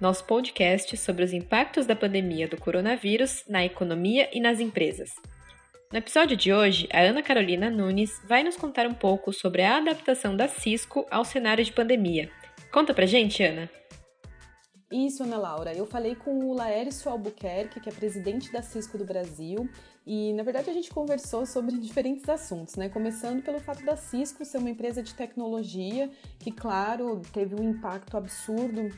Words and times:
nosso 0.00 0.24
podcast 0.24 0.96
sobre 0.96 1.24
os 1.24 1.32
impactos 1.32 1.86
da 1.86 1.96
pandemia 1.96 2.46
do 2.46 2.56
coronavírus 2.56 3.44
na 3.48 3.64
economia 3.64 4.28
e 4.32 4.40
nas 4.40 4.60
empresas. 4.60 5.10
No 5.90 5.98
episódio 5.98 6.36
de 6.36 6.52
hoje, 6.52 6.88
a 6.92 7.00
Ana 7.00 7.22
Carolina 7.22 7.70
Nunes 7.70 8.20
vai 8.26 8.42
nos 8.42 8.56
contar 8.56 8.86
um 8.86 8.94
pouco 8.94 9.32
sobre 9.32 9.62
a 9.62 9.78
adaptação 9.78 10.36
da 10.36 10.48
Cisco 10.48 11.06
ao 11.10 11.24
cenário 11.24 11.64
de 11.64 11.72
pandemia. 11.72 12.30
Conta 12.72 12.92
pra 12.92 13.06
gente, 13.06 13.42
Ana! 13.42 13.70
Isso, 14.92 15.22
Ana 15.22 15.36
Laura. 15.36 15.72
Eu 15.72 15.86
falei 15.86 16.14
com 16.14 16.44
o 16.44 16.54
Laércio 16.54 17.10
Albuquerque, 17.10 17.80
que 17.80 17.88
é 17.88 17.92
presidente 17.92 18.52
da 18.52 18.62
Cisco 18.62 18.96
do 18.96 19.04
Brasil, 19.04 19.68
e 20.06 20.32
na 20.34 20.44
verdade 20.44 20.70
a 20.70 20.72
gente 20.72 20.90
conversou 20.90 21.44
sobre 21.44 21.74
diferentes 21.78 22.28
assuntos, 22.28 22.76
né? 22.76 22.88
Começando 22.88 23.42
pelo 23.42 23.58
fato 23.58 23.84
da 23.84 23.96
Cisco 23.96 24.44
ser 24.44 24.58
uma 24.58 24.70
empresa 24.70 25.02
de 25.02 25.14
tecnologia 25.14 26.10
que, 26.38 26.52
claro, 26.52 27.20
teve 27.32 27.54
um 27.54 27.70
impacto 27.70 28.16
absurdo 28.16 28.90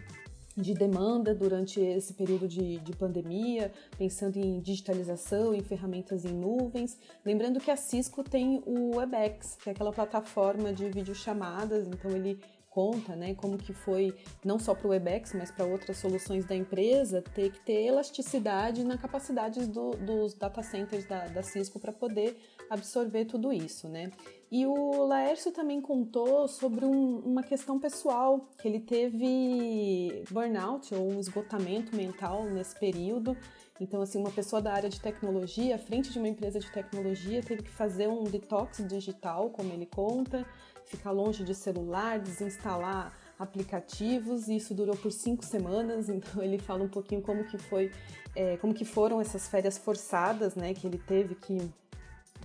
de 0.59 0.75
demanda 0.75 1.35
durante 1.35 1.81
esse 1.81 2.13
período 2.15 2.49
de, 2.49 2.79
de, 2.79 2.93
pandemia, 2.97 3.73
pensando 3.97 4.37
em 4.37 4.61
digitalização, 4.61 5.55
em 5.55 5.63
ferramentas 5.63 6.25
em 6.25 6.33
nuvens. 6.33 6.99
Lembrando 7.25 7.61
que 7.61 7.71
a 7.71 7.77
Cisco 7.77 8.23
tem 8.23 8.63
o 8.67 8.97
Webex, 8.97 9.57
que 9.63 9.69
é 9.69 9.73
aquela 9.73 9.93
plataforma 9.93 10.73
de 10.73 10.89
videochamadas, 10.91 11.87
então 11.87 12.11
ele 12.11 12.39
conta, 12.69 13.17
né, 13.17 13.35
como 13.35 13.59
que 13.59 13.73
foi 13.73 14.15
não 14.45 14.59
só 14.59 14.75
para 14.75 14.87
o 14.87 14.91
Webex, 14.91 15.33
mas 15.35 15.51
para 15.51 15.65
outras 15.65 15.97
soluções 15.97 16.45
da 16.45 16.55
empresa, 16.55 17.23
ter 17.35 17.51
que 17.51 17.61
ter 17.61 17.87
elasticidade 17.87 18.85
na 18.85 18.97
capacidade 18.97 19.67
do, 19.67 19.91
dos 19.93 20.35
data 20.35 20.63
centers 20.63 21.05
da, 21.07 21.27
da 21.27 21.43
Cisco 21.43 21.81
para 21.81 21.93
poder 21.93 22.37
absorver 22.71 23.25
tudo 23.25 23.53
isso, 23.53 23.89
né? 23.89 24.13
E 24.51 24.65
o 24.65 25.05
Laércio 25.05 25.53
também 25.53 25.79
contou 25.79 26.49
sobre 26.49 26.87
um, 26.87 27.19
uma 27.19 27.43
questão 27.43 27.79
pessoal, 27.79 28.49
que 28.59 28.67
ele 28.67 28.81
teve 28.81 30.25
burnout 30.31 30.95
ou 30.95 31.13
um 31.13 31.21
esgotamento 31.21 31.95
mental 31.95 32.45
nesse 32.45 32.75
período. 32.79 33.37
Então, 33.79 34.01
assim, 34.01 34.19
uma 34.19 34.31
pessoa 34.31 34.63
da 34.63 34.73
área 34.73 34.89
de 34.89 34.99
tecnologia, 35.01 35.75
à 35.75 35.79
frente 35.79 36.11
de 36.11 36.19
uma 36.19 36.29
empresa 36.29 36.59
de 36.59 36.71
tecnologia, 36.73 37.43
teve 37.43 37.63
que 37.63 37.71
fazer 37.71 38.09
um 38.09 38.25
detox 38.25 38.83
digital, 38.89 39.51
como 39.51 39.71
ele 39.73 39.85
conta, 39.85 40.47
ficar 40.87 41.11
longe 41.11 41.45
de 41.45 41.55
celular, 41.55 42.19
desinstalar 42.19 43.13
aplicativos. 43.39 44.49
E 44.49 44.57
isso 44.57 44.73
durou 44.73 44.97
por 44.97 45.13
cinco 45.13 45.45
semanas. 45.45 46.09
Então, 46.19 46.43
ele 46.43 46.59
fala 46.59 46.83
um 46.83 46.89
pouquinho 46.89 47.21
como 47.21 47.45
que 47.45 47.59
foi, 47.59 47.93
é, 48.35 48.57
como 48.57 48.73
que 48.73 48.87
foram 48.87 49.21
essas 49.21 49.47
férias 49.47 49.77
forçadas, 49.77 50.55
né, 50.55 50.73
que 50.73 50.87
ele 50.87 50.99
teve 50.99 51.35
que 51.35 51.71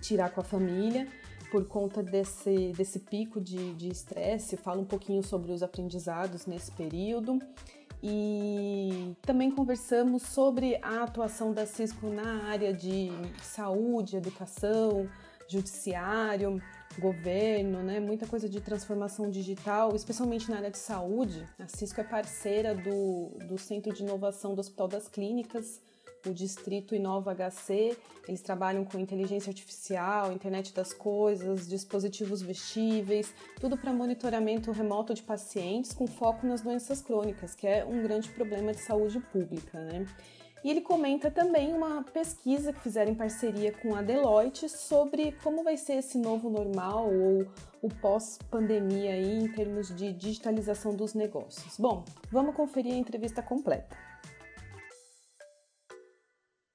tirar 0.02 0.30
com 0.32 0.42
a 0.42 0.44
família 0.44 1.08
por 1.54 1.68
conta 1.68 2.02
desse, 2.02 2.72
desse 2.76 2.98
pico 2.98 3.40
de 3.40 3.88
estresse, 3.88 4.58
fala 4.58 4.82
um 4.82 4.86
pouquinho 4.86 5.22
sobre 5.22 5.52
os 5.52 5.62
aprendizados 5.62 6.48
nesse 6.48 6.72
período. 6.72 7.38
E 8.02 9.16
também 9.22 9.52
conversamos 9.52 10.24
sobre 10.24 10.80
a 10.82 11.04
atuação 11.04 11.54
da 11.54 11.68
Cisco 11.68 12.10
na 12.10 12.46
área 12.46 12.74
de 12.74 13.12
saúde, 13.44 14.18
educação, 14.18 15.08
judiciário, 15.48 16.60
governo, 16.98 17.84
né? 17.84 18.00
muita 18.00 18.26
coisa 18.26 18.50
de 18.50 18.60
transformação 18.60 19.30
digital, 19.30 19.96
especialmente 19.96 20.50
na 20.50 20.58
área 20.58 20.72
de 20.72 20.80
saúde. 20.80 21.48
A 21.60 21.68
Cisco 21.68 22.02
é 22.02 22.04
parceira 22.04 22.74
do, 22.74 23.30
do 23.48 23.60
Centro 23.60 23.94
de 23.94 24.02
Inovação 24.02 24.56
do 24.56 24.60
Hospital 24.60 24.88
das 24.88 25.08
Clínicas, 25.08 25.80
o 26.26 26.34
Distrito 26.34 26.96
Inova 26.96 27.34
HC, 27.34 27.98
eles 28.28 28.42
trabalham 28.42 28.86
com 28.86 29.00
inteligência 29.00 29.50
artificial, 29.50 30.32
internet 30.32 30.74
das 30.74 30.94
coisas, 30.94 31.68
dispositivos 31.68 32.42
vestíveis, 32.42 33.34
tudo 33.60 33.78
para 33.78 33.92
monitoramento 33.92 34.72
remoto 34.72 35.14
de 35.14 35.22
pacientes 35.22 35.94
com 35.94 36.08
foco 36.08 36.48
nas 36.48 36.62
doenças 36.62 37.02
crônicas, 37.02 37.54
que 37.56 37.68
é 37.68 37.86
um 37.86 38.02
grande 38.02 38.30
problema 38.30 38.72
de 38.72 38.80
saúde 38.80 39.20
pública, 39.20 39.80
né? 39.80 40.06
E 40.64 40.70
ele 40.70 40.80
comenta 40.80 41.30
também 41.30 41.74
uma 41.74 42.04
pesquisa 42.04 42.72
que 42.72 42.80
fizeram 42.80 43.12
em 43.12 43.16
parceria 43.16 43.74
com 43.74 43.94
a 43.96 44.02
Deloitte 44.02 44.70
sobre 44.70 45.34
como 45.44 45.62
vai 45.62 45.76
ser 45.76 45.96
esse 45.96 46.18
novo 46.18 46.50
normal 46.50 47.14
ou 47.14 47.46
o 47.82 47.90
pós-pandemia 47.90 49.12
aí 49.12 49.40
em 49.40 49.52
termos 49.52 49.94
de 49.94 50.14
digitalização 50.14 50.96
dos 50.96 51.14
negócios. 51.14 51.78
Bom, 51.78 52.06
vamos 52.32 52.56
conferir 52.56 52.94
a 52.94 52.98
entrevista 52.98 53.42
completa. 53.42 54.13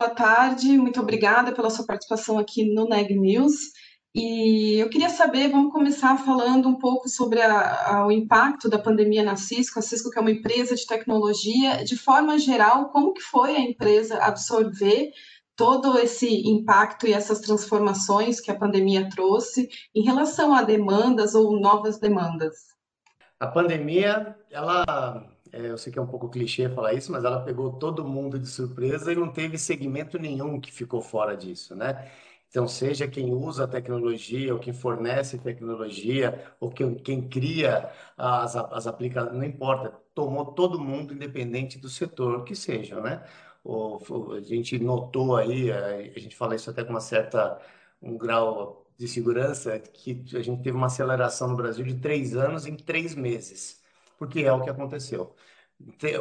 Boa 0.00 0.14
tarde, 0.14 0.78
muito 0.78 1.00
obrigada 1.00 1.50
pela 1.50 1.70
sua 1.70 1.84
participação 1.84 2.38
aqui 2.38 2.72
no 2.72 2.88
Neg 2.88 3.12
News. 3.18 3.72
E 4.14 4.78
eu 4.78 4.88
queria 4.88 5.08
saber, 5.08 5.50
vamos 5.50 5.72
começar 5.72 6.16
falando 6.18 6.68
um 6.68 6.78
pouco 6.78 7.08
sobre 7.08 7.42
a, 7.42 7.96
a, 7.96 8.06
o 8.06 8.12
impacto 8.12 8.68
da 8.68 8.78
pandemia 8.78 9.24
na 9.24 9.34
Cisco. 9.34 9.80
A 9.80 9.82
Cisco 9.82 10.08
que 10.08 10.16
é 10.16 10.20
uma 10.20 10.30
empresa 10.30 10.76
de 10.76 10.86
tecnologia, 10.86 11.84
de 11.84 11.96
forma 11.96 12.38
geral, 12.38 12.90
como 12.90 13.12
que 13.12 13.20
foi 13.22 13.56
a 13.56 13.60
empresa 13.60 14.22
absorver 14.22 15.10
todo 15.56 15.98
esse 15.98 16.48
impacto 16.48 17.04
e 17.04 17.12
essas 17.12 17.40
transformações 17.40 18.40
que 18.40 18.52
a 18.52 18.56
pandemia 18.56 19.08
trouxe 19.08 19.68
em 19.92 20.04
relação 20.04 20.54
a 20.54 20.62
demandas 20.62 21.34
ou 21.34 21.58
novas 21.58 21.98
demandas? 21.98 22.68
A 23.40 23.48
pandemia, 23.48 24.36
ela 24.48 25.26
é, 25.52 25.70
eu 25.70 25.78
sei 25.78 25.92
que 25.92 25.98
é 25.98 26.02
um 26.02 26.06
pouco 26.06 26.28
clichê 26.28 26.68
falar 26.68 26.94
isso, 26.94 27.12
mas 27.12 27.24
ela 27.24 27.44
pegou 27.44 27.72
todo 27.78 28.04
mundo 28.04 28.38
de 28.38 28.48
surpresa 28.48 29.12
e 29.12 29.16
não 29.16 29.32
teve 29.32 29.58
segmento 29.58 30.18
nenhum 30.18 30.60
que 30.60 30.72
ficou 30.72 31.00
fora 31.02 31.36
disso, 31.36 31.74
né? 31.74 32.10
Então, 32.50 32.66
seja 32.66 33.06
quem 33.06 33.32
usa 33.32 33.64
a 33.64 33.68
tecnologia, 33.68 34.54
ou 34.54 34.60
quem 34.60 34.72
fornece 34.72 35.38
tecnologia, 35.38 36.50
ou 36.58 36.70
quem, 36.70 36.94
quem 36.96 37.28
cria 37.28 37.90
as, 38.16 38.56
as 38.56 38.86
aplicações, 38.86 39.34
não 39.36 39.44
importa, 39.44 39.90
tomou 40.14 40.46
todo 40.46 40.80
mundo, 40.80 41.12
independente 41.12 41.78
do 41.78 41.88
setor 41.88 42.44
que 42.44 42.54
seja, 42.56 43.00
né? 43.00 43.22
O, 43.62 44.32
a 44.34 44.40
gente 44.40 44.78
notou 44.78 45.36
aí, 45.36 45.70
a 45.70 46.18
gente 46.18 46.34
fala 46.36 46.54
isso 46.54 46.70
até 46.70 46.82
com 46.84 46.90
uma 46.90 47.00
certa, 47.00 47.60
um 48.00 48.16
grau 48.16 48.86
de 48.96 49.06
segurança, 49.06 49.78
que 49.78 50.24
a 50.34 50.42
gente 50.42 50.62
teve 50.62 50.76
uma 50.76 50.86
aceleração 50.86 51.48
no 51.48 51.56
Brasil 51.56 51.84
de 51.84 51.96
três 52.00 52.34
anos 52.34 52.66
em 52.66 52.76
três 52.76 53.14
meses 53.14 53.77
porque 54.18 54.40
é 54.40 54.52
o 54.52 54.62
que 54.62 54.70
aconteceu. 54.70 55.34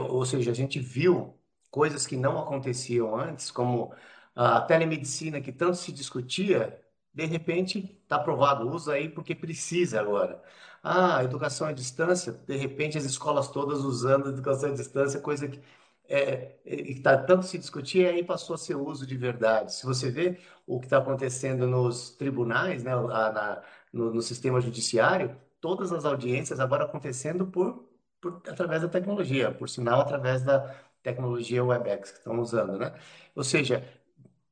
Ou 0.10 0.26
seja, 0.26 0.52
a 0.52 0.54
gente 0.54 0.80
viu 0.80 1.40
coisas 1.72 2.06
que 2.08 2.16
não 2.18 2.38
aconteciam 2.40 3.16
antes, 3.16 3.52
como 3.52 3.94
a 4.36 4.62
telemedicina 4.62 5.42
que 5.42 5.52
tanto 5.52 5.78
se 5.78 5.92
discutia, 5.92 6.80
de 7.14 7.26
repente 7.26 8.00
está 8.04 8.18
aprovado, 8.18 8.70
usa 8.70 8.94
aí 8.94 9.10
porque 9.10 9.36
precisa 9.36 10.00
agora. 10.00 10.42
Ah, 10.84 11.24
educação 11.24 11.68
à 11.68 11.72
distância, 11.74 12.32
de 12.34 12.56
repente 12.56 12.98
as 12.98 13.04
escolas 13.06 13.48
todas 13.50 13.80
usando 13.80 14.30
educação 14.30 14.70
à 14.70 14.74
distância, 14.74 15.20
coisa 15.20 15.48
que 15.48 15.60
é, 16.08 16.60
está 16.66 17.18
tanto 17.18 17.46
se 17.46 17.58
discutir, 17.58 18.06
aí 18.08 18.24
passou 18.24 18.56
a 18.56 18.58
ser 18.58 18.76
uso 18.76 19.06
de 19.06 19.18
verdade. 19.18 19.74
Se 19.74 19.86
você 19.86 20.10
vê 20.10 20.40
o 20.66 20.80
que 20.80 20.86
está 20.86 20.98
acontecendo 21.00 21.68
nos 21.68 22.12
tribunais, 22.12 22.84
né, 22.84 22.96
na, 22.96 23.64
no, 23.92 24.14
no 24.14 24.22
sistema 24.22 24.62
judiciário, 24.62 25.36
todas 25.60 25.92
as 25.92 26.06
audiências 26.06 26.60
agora 26.60 26.86
acontecendo 26.86 27.48
por 27.48 27.87
por, 28.22 28.42
através 28.48 28.82
da 28.82 28.88
tecnologia, 28.88 29.52
por 29.52 29.70
sinal, 29.70 30.02
através 30.02 30.44
da 30.44 30.76
tecnologia 31.04 31.64
WebEx 31.64 32.12
que 32.12 32.18
estão 32.20 32.40
usando, 32.40 32.78
né? 32.78 32.94
Ou 33.36 33.44
seja, 33.44 33.84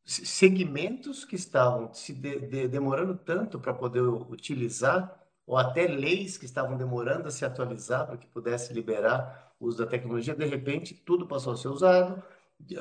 segmentos 0.05 1.25
que 1.25 1.35
estavam 1.35 1.93
se 1.93 2.13
de, 2.13 2.39
de, 2.39 2.67
demorando 2.67 3.15
tanto 3.15 3.59
para 3.59 3.73
poder 3.73 4.01
utilizar, 4.01 5.19
ou 5.47 5.57
até 5.57 5.87
leis 5.87 6.37
que 6.37 6.45
estavam 6.45 6.77
demorando 6.77 7.27
a 7.27 7.31
se 7.31 7.45
atualizar 7.45 8.07
para 8.07 8.17
que 8.17 8.27
pudesse 8.27 8.73
liberar 8.73 9.53
o 9.59 9.67
uso 9.67 9.77
da 9.79 9.85
tecnologia, 9.85 10.35
de 10.35 10.45
repente 10.45 10.93
tudo 10.93 11.27
passou 11.27 11.53
a 11.53 11.57
ser 11.57 11.67
usado, 11.69 12.23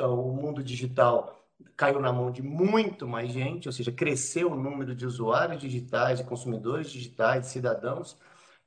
o 0.01 0.33
mundo 0.33 0.63
digital 0.63 1.45
caiu 1.77 2.01
na 2.01 2.13
mão 2.13 2.31
de 2.31 2.43
muito 2.43 3.07
mais 3.07 3.31
gente, 3.33 3.69
ou 3.69 3.73
seja, 3.73 3.93
cresceu 3.93 4.53
o 4.53 4.57
número 4.57 4.95
de 4.95 5.07
usuários 5.07 5.61
digitais, 5.61 6.19
de 6.19 6.25
consumidores 6.25 6.91
digitais, 6.91 7.47
de 7.47 7.51
cidadãos 7.53 8.17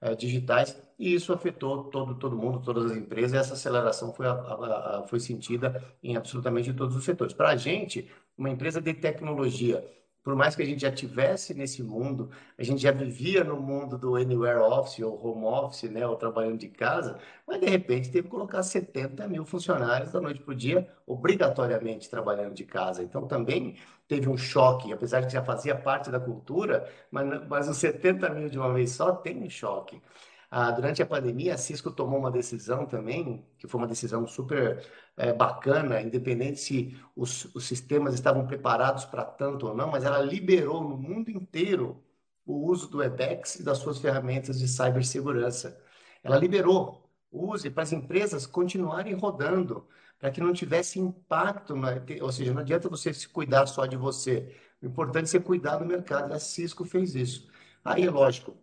é, 0.01 0.15
digitais, 0.15 0.75
e 0.97 1.13
isso 1.13 1.33
afetou 1.33 1.85
todo, 1.85 2.15
todo 2.15 2.35
mundo, 2.35 2.59
todas 2.59 2.91
as 2.91 2.97
empresas, 2.97 3.33
e 3.33 3.37
essa 3.37 3.53
aceleração 3.53 4.13
foi, 4.13 4.27
a, 4.27 4.31
a, 4.31 4.99
a, 4.99 5.07
foi 5.07 5.19
sentida 5.19 5.83
em 6.03 6.15
absolutamente 6.15 6.73
todos 6.73 6.95
os 6.95 7.03
setores. 7.03 7.33
Para 7.33 7.49
a 7.49 7.55
gente, 7.55 8.09
uma 8.37 8.49
empresa 8.49 8.81
de 8.81 8.93
tecnologia 8.93 9.83
por 10.27 10.35
mais 10.35 10.57
que 10.57 10.61
a 10.61 10.65
gente 10.65 10.81
já 10.81 10.91
tivesse 10.91 11.53
nesse 11.53 11.81
mundo, 11.81 12.29
a 12.57 12.61
gente 12.61 12.81
já 12.81 12.91
vivia 12.91 13.45
no 13.45 13.55
mundo 13.61 13.97
do 13.97 14.17
anywhere 14.17 14.59
office 14.59 14.99
ou 14.99 15.25
home 15.25 15.45
office, 15.45 15.89
né, 15.89 16.05
ou 16.05 16.17
trabalhando 16.17 16.57
de 16.57 16.67
casa, 16.67 17.17
mas 17.47 17.61
de 17.61 17.65
repente 17.65 18.11
teve 18.11 18.23
que 18.23 18.29
colocar 18.29 18.61
70 18.61 19.25
mil 19.29 19.45
funcionários 19.45 20.11
da 20.11 20.19
noite 20.19 20.41
para 20.41 20.51
o 20.51 20.53
dia, 20.53 20.85
obrigatoriamente 21.05 22.09
trabalhando 22.09 22.53
de 22.53 22.65
casa. 22.65 23.01
Então 23.01 23.25
também 23.25 23.77
teve 24.05 24.27
um 24.27 24.35
choque, 24.35 24.91
apesar 24.91 25.21
de 25.21 25.27
que 25.27 25.31
já 25.33 25.41
fazia 25.41 25.73
parte 25.73 26.11
da 26.11 26.19
cultura, 26.19 26.91
mas, 27.09 27.47
mas 27.47 27.69
os 27.69 27.77
70 27.77 28.29
mil 28.31 28.49
de 28.49 28.59
uma 28.59 28.73
vez 28.73 28.91
só 28.91 29.13
tem 29.13 29.41
um 29.41 29.49
choque. 29.49 30.01
Ah, 30.49 30.71
durante 30.71 31.01
a 31.01 31.05
pandemia, 31.05 31.55
a 31.55 31.57
Cisco 31.57 31.91
tomou 31.91 32.19
uma 32.19 32.31
decisão 32.31 32.85
também, 32.85 33.45
que 33.57 33.67
foi 33.67 33.79
uma 33.81 33.87
decisão 33.87 34.25
super 34.25 34.85
é, 35.17 35.33
bacana, 35.33 36.01
independente 36.01 36.59
se 36.59 36.97
os, 37.15 37.53
os 37.53 37.65
sistemas 37.65 38.13
estavam 38.13 38.47
preparados 38.47 39.03
para 39.05 39.25
tanto 39.25 39.67
ou 39.67 39.75
não, 39.75 39.91
mas 39.91 40.05
ela 40.05 40.19
liberou 40.19 40.81
no 40.87 40.97
mundo 40.97 41.29
inteiro 41.29 42.01
o 42.45 42.65
uso 42.69 42.87
do 42.89 42.99
Webex 42.99 43.55
e 43.59 43.63
das 43.63 43.79
suas 43.79 43.97
ferramentas 43.99 44.57
de 44.57 44.67
cibersegurança. 44.69 45.77
Ela 46.23 46.37
liberou 46.37 47.09
o 47.29 47.51
uso 47.51 47.69
para 47.71 47.83
as 47.83 47.91
empresas 47.91 48.45
continuarem 48.45 49.13
rodando, 49.13 49.87
para 50.17 50.31
que 50.31 50.41
não 50.41 50.53
tivesse 50.53 50.99
impacto, 50.99 51.75
na, 51.75 51.89
ou 52.21 52.31
seja, 52.31 52.53
não 52.53 52.61
adianta 52.61 52.89
você 52.89 53.13
se 53.13 53.27
cuidar 53.27 53.67
só 53.67 53.85
de 53.85 53.97
você, 53.97 54.55
o 54.81 54.85
importante 54.85 55.25
é 55.25 55.27
você 55.27 55.39
cuidar 55.39 55.77
do 55.77 55.85
mercado, 55.85 56.33
a 56.33 56.39
Cisco 56.39 56.85
fez 56.85 57.15
isso. 57.15 57.49
Aí, 57.83 58.05
é 58.05 58.09
lógico, 58.09 58.55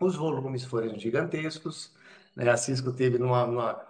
os 0.00 0.16
volumes 0.16 0.64
foram 0.64 0.98
gigantescos, 0.98 1.92
né? 2.34 2.50
A 2.50 2.56
Cisco 2.56 2.92
teve, 2.92 3.18
numa, 3.18 3.44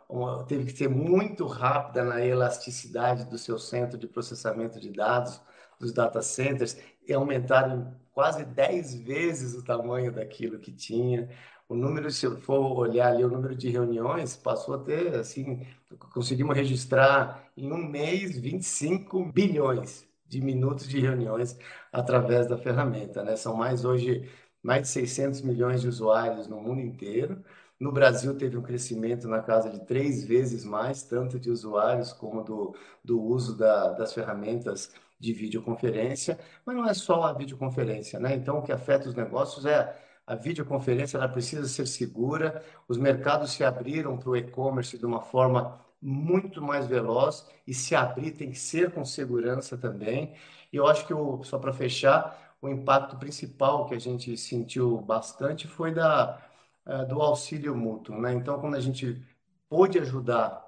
uma, 0.09 0.45
teve 0.45 0.65
que 0.71 0.77
ser 0.77 0.89
muito 0.89 1.47
rápida 1.47 2.05
na 2.05 2.25
elasticidade 2.25 3.25
do 3.25 3.39
seu 3.39 3.59
centro 3.59 3.99
de 3.99 4.07
processamento 4.07 4.79
de 4.79 4.91
dados, 4.91 5.41
dos 5.79 5.93
data 5.93 6.23
centers, 6.23 6.77
e 7.07 7.13
aumentaram 7.13 7.95
quase 8.13 8.45
10 8.45 8.95
vezes 9.03 9.55
o 9.55 9.65
tamanho 9.65 10.13
daquilo 10.13 10.59
que 10.59 10.73
tinha. 10.73 11.29
O 11.69 11.75
número, 11.75 12.11
se 12.11 12.27
eu 12.27 12.39
for 12.41 12.79
olhar 12.79 13.09
ali, 13.13 13.25
o 13.25 13.29
número 13.29 13.55
de 13.57 13.71
reuniões 13.71 14.37
passou 14.37 14.75
a 14.75 14.79
ter, 14.79 15.15
assim, 15.15 15.67
conseguimos 16.13 16.55
registrar 16.57 17.49
em 17.57 17.73
um 17.73 17.79
mês 17.89 18.39
25 18.39 19.25
bilhões 19.33 20.07
de 20.27 20.41
minutos 20.41 20.89
de 20.89 21.01
reuniões 21.01 21.57
através 21.93 22.47
da 22.47 22.59
ferramenta, 22.59 23.23
né? 23.23 23.37
São 23.37 23.57
mais 23.57 23.85
hoje 23.85 24.29
mais 24.65 24.83
de 24.83 24.89
600 24.89 25.43
milhões 25.43 25.83
de 25.83 25.89
usuários 25.89 26.49
no 26.49 26.59
mundo 26.59 26.81
inteiro. 26.81 27.45
No 27.79 27.93
Brasil, 27.93 28.35
teve 28.35 28.57
um 28.57 28.63
crescimento 28.63 29.29
na 29.29 29.43
casa 29.43 29.69
de 29.69 29.85
três 29.85 30.25
vezes 30.25 30.65
mais, 30.65 31.03
tanto 31.03 31.39
de 31.39 31.51
usuários 31.51 32.15
como 32.15 32.43
do, 32.43 32.75
do 33.05 33.21
uso 33.23 33.57
da, 33.59 33.93
das 33.93 34.15
ferramentas 34.15 34.91
de 35.21 35.35
videoconferência. 35.35 36.39
Mas 36.65 36.75
não 36.75 36.89
é 36.89 36.95
só 36.95 37.25
a 37.25 37.33
videoconferência, 37.35 38.19
né? 38.19 38.35
Então, 38.35 38.59
o 38.59 38.63
que 38.63 38.73
afeta 38.73 39.07
os 39.07 39.15
negócios 39.15 39.67
é 39.67 39.95
a 40.27 40.35
videoconferência, 40.35 41.19
ela 41.19 41.29
precisa 41.29 41.69
ser 41.69 41.87
segura. 41.87 42.63
Os 42.89 42.97
mercados 42.97 43.53
se 43.53 43.63
abriram 43.63 44.17
para 44.17 44.31
o 44.31 44.37
e-commerce 44.37 44.97
de 44.97 45.05
uma 45.05 45.21
forma 45.21 45.79
muito 46.01 46.63
mais 46.63 46.87
veloz 46.87 47.47
e 47.67 47.75
se 47.75 47.95
abrir 47.95 48.31
tem 48.33 48.51
que 48.51 48.59
ser 48.59 48.93
com 48.93 49.05
segurança 49.05 49.77
também. 49.77 50.35
E 50.73 50.77
eu 50.77 50.87
acho 50.87 51.07
que, 51.07 51.13
o, 51.13 51.43
só 51.45 51.59
para 51.59 51.73
fechar, 51.73 52.54
o 52.65 52.69
impacto 52.71 53.19
principal 53.19 53.87
que 53.87 53.95
a 53.95 53.99
gente 53.99 54.37
sentiu 54.39 54.99
bastante 55.01 55.69
foi 55.69 55.93
da, 55.93 56.43
uh, 56.87 57.07
do 57.07 57.21
auxílio 57.21 57.77
mútuo, 57.77 58.19
né? 58.19 58.33
Então, 58.33 58.59
quando 58.59 58.75
a 58.75 58.81
gente 58.81 59.23
pôde 59.69 59.99
ajudar, 59.99 60.65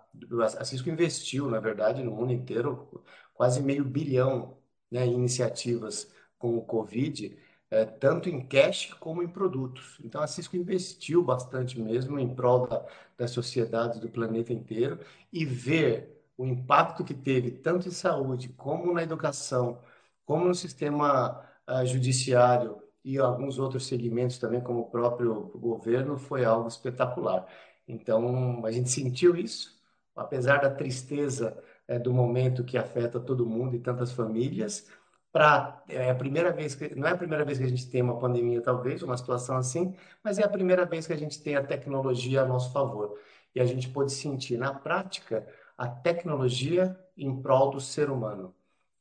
a 0.58 0.64
Cisco 0.64 0.90
investiu, 0.90 1.48
na 1.48 1.58
verdade, 1.58 2.02
no 2.02 2.10
mundo 2.12 2.32
inteiro, 2.32 3.02
quase 3.34 3.62
meio 3.62 3.84
bilhão 3.84 4.58
né, 4.90 5.06
em 5.06 5.14
iniciativas 5.14 6.12
com 6.38 6.56
o 6.58 6.62
Covid, 6.62 7.37
é, 7.70 7.84
tanto 7.87 8.28
em 8.28 8.46
cash 8.46 8.93
como 9.00 9.22
em 9.22 9.28
produtos. 9.28 9.98
Então, 10.04 10.22
a 10.22 10.26
Cisco 10.26 10.56
investiu 10.56 11.22
bastante 11.25 11.81
mesmo 11.81 12.19
em 12.19 12.34
prol 12.34 12.66
da, 12.66 12.84
das 13.16 13.31
sociedades 13.31 13.98
do 14.00 14.08
planeta 14.08 14.52
inteiro 14.52 15.00
e 15.32 15.44
ver 15.46 16.22
o 16.37 16.44
impacto 16.46 17.02
que 17.04 17.14
teve 17.14 17.50
tanto 17.50 17.88
em 17.88 17.90
saúde 17.90 18.50
como 18.50 18.93
na 18.93 19.02
educação, 19.02 19.81
como 20.26 20.44
no 20.46 20.54
sistema 20.54 21.43
judiciário 21.84 22.82
e 23.04 23.18
alguns 23.18 23.58
outros 23.58 23.86
segmentos 23.86 24.38
também, 24.38 24.60
como 24.60 24.80
o 24.80 24.90
próprio 24.90 25.50
governo, 25.54 26.16
foi 26.16 26.44
algo 26.44 26.68
espetacular. 26.68 27.46
Então, 27.86 28.64
a 28.64 28.70
gente 28.72 28.90
sentiu 28.90 29.36
isso, 29.36 29.80
apesar 30.14 30.58
da 30.60 30.70
tristeza 30.70 31.56
é, 31.86 31.98
do 31.98 32.12
momento 32.12 32.64
que 32.64 32.76
afeta 32.76 33.20
todo 33.20 33.46
mundo 33.46 33.76
e 33.76 33.80
tantas 33.80 34.12
famílias. 34.12 34.88
Pra, 35.32 35.82
é 35.88 36.10
a 36.10 36.14
primeira 36.14 36.50
vez 36.52 36.74
que, 36.74 36.94
não 36.94 37.06
é 37.06 37.12
a 37.12 37.16
primeira 37.16 37.44
vez 37.44 37.58
que 37.58 37.64
a 37.64 37.69
gente 37.69 37.88
tem 37.90 38.02
uma 38.02 38.19
pandemia, 38.19 38.62
talvez, 38.62 39.02
uma 39.02 39.16
situação 39.16 39.56
assim, 39.56 39.94
mas 40.24 40.38
é 40.38 40.44
a 40.44 40.48
primeira 40.48 40.84
vez 40.86 41.06
que 41.06 41.12
a 41.12 41.16
gente 41.16 41.42
tem 41.42 41.56
a 41.56 41.62
tecnologia 41.64 42.42
a 42.42 42.46
nosso 42.46 42.72
favor. 42.72 43.19
E 43.54 43.60
a 43.60 43.64
gente 43.66 43.88
pode 43.88 44.12
sentir 44.12 44.56
na 44.58 44.72
prática 44.74 45.46
a 45.76 45.86
tecnologia 45.86 46.98
em 47.16 47.40
prol 47.40 47.70
do 47.70 47.80
ser 47.80 48.10
humano. 48.10 48.54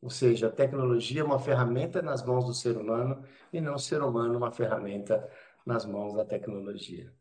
Ou 0.06 0.12
seja, 0.12 0.48
a 0.50 0.52
tecnologia 0.52 1.22
é 1.22 1.24
uma 1.24 1.40
ferramenta 1.40 2.00
nas 2.00 2.24
mãos 2.24 2.46
do 2.46 2.54
ser 2.54 2.78
humano 2.78 3.24
e 3.52 3.60
não 3.60 3.74
o 3.74 3.80
ser 3.80 4.04
humano 4.04 4.38
uma 4.38 4.52
ferramenta 4.52 5.28
nas 5.66 5.84
mãos 5.84 6.14
da 6.14 6.24
tecnologia. 6.24 7.12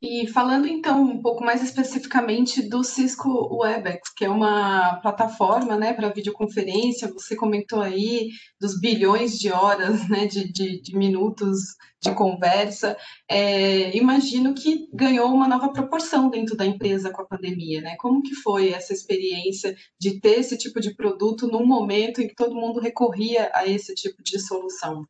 E 0.00 0.28
falando 0.28 0.68
então 0.68 1.02
um 1.02 1.20
pouco 1.20 1.44
mais 1.44 1.60
especificamente 1.60 2.62
do 2.62 2.84
Cisco 2.84 3.28
Webex, 3.52 4.10
que 4.14 4.24
é 4.24 4.30
uma 4.30 4.96
plataforma 5.00 5.76
né, 5.76 5.92
para 5.92 6.12
videoconferência, 6.12 7.12
você 7.12 7.34
comentou 7.34 7.80
aí 7.80 8.28
dos 8.60 8.78
bilhões 8.80 9.36
de 9.36 9.50
horas, 9.50 10.08
né, 10.08 10.26
de, 10.26 10.52
de, 10.52 10.80
de 10.80 10.96
minutos 10.96 11.58
de 12.00 12.14
conversa. 12.14 12.96
É, 13.28 13.96
imagino 13.96 14.54
que 14.54 14.88
ganhou 14.94 15.32
uma 15.34 15.48
nova 15.48 15.72
proporção 15.72 16.30
dentro 16.30 16.56
da 16.56 16.64
empresa 16.64 17.10
com 17.10 17.22
a 17.22 17.26
pandemia, 17.26 17.80
né? 17.80 17.96
Como 17.98 18.22
que 18.22 18.36
foi 18.36 18.70
essa 18.70 18.92
experiência 18.92 19.74
de 20.00 20.20
ter 20.20 20.38
esse 20.38 20.56
tipo 20.56 20.80
de 20.80 20.94
produto 20.94 21.48
num 21.48 21.66
momento 21.66 22.20
em 22.20 22.28
que 22.28 22.36
todo 22.36 22.54
mundo 22.54 22.78
recorria 22.78 23.50
a 23.52 23.66
esse 23.66 23.94
tipo 23.96 24.22
de 24.22 24.38
solução? 24.38 25.04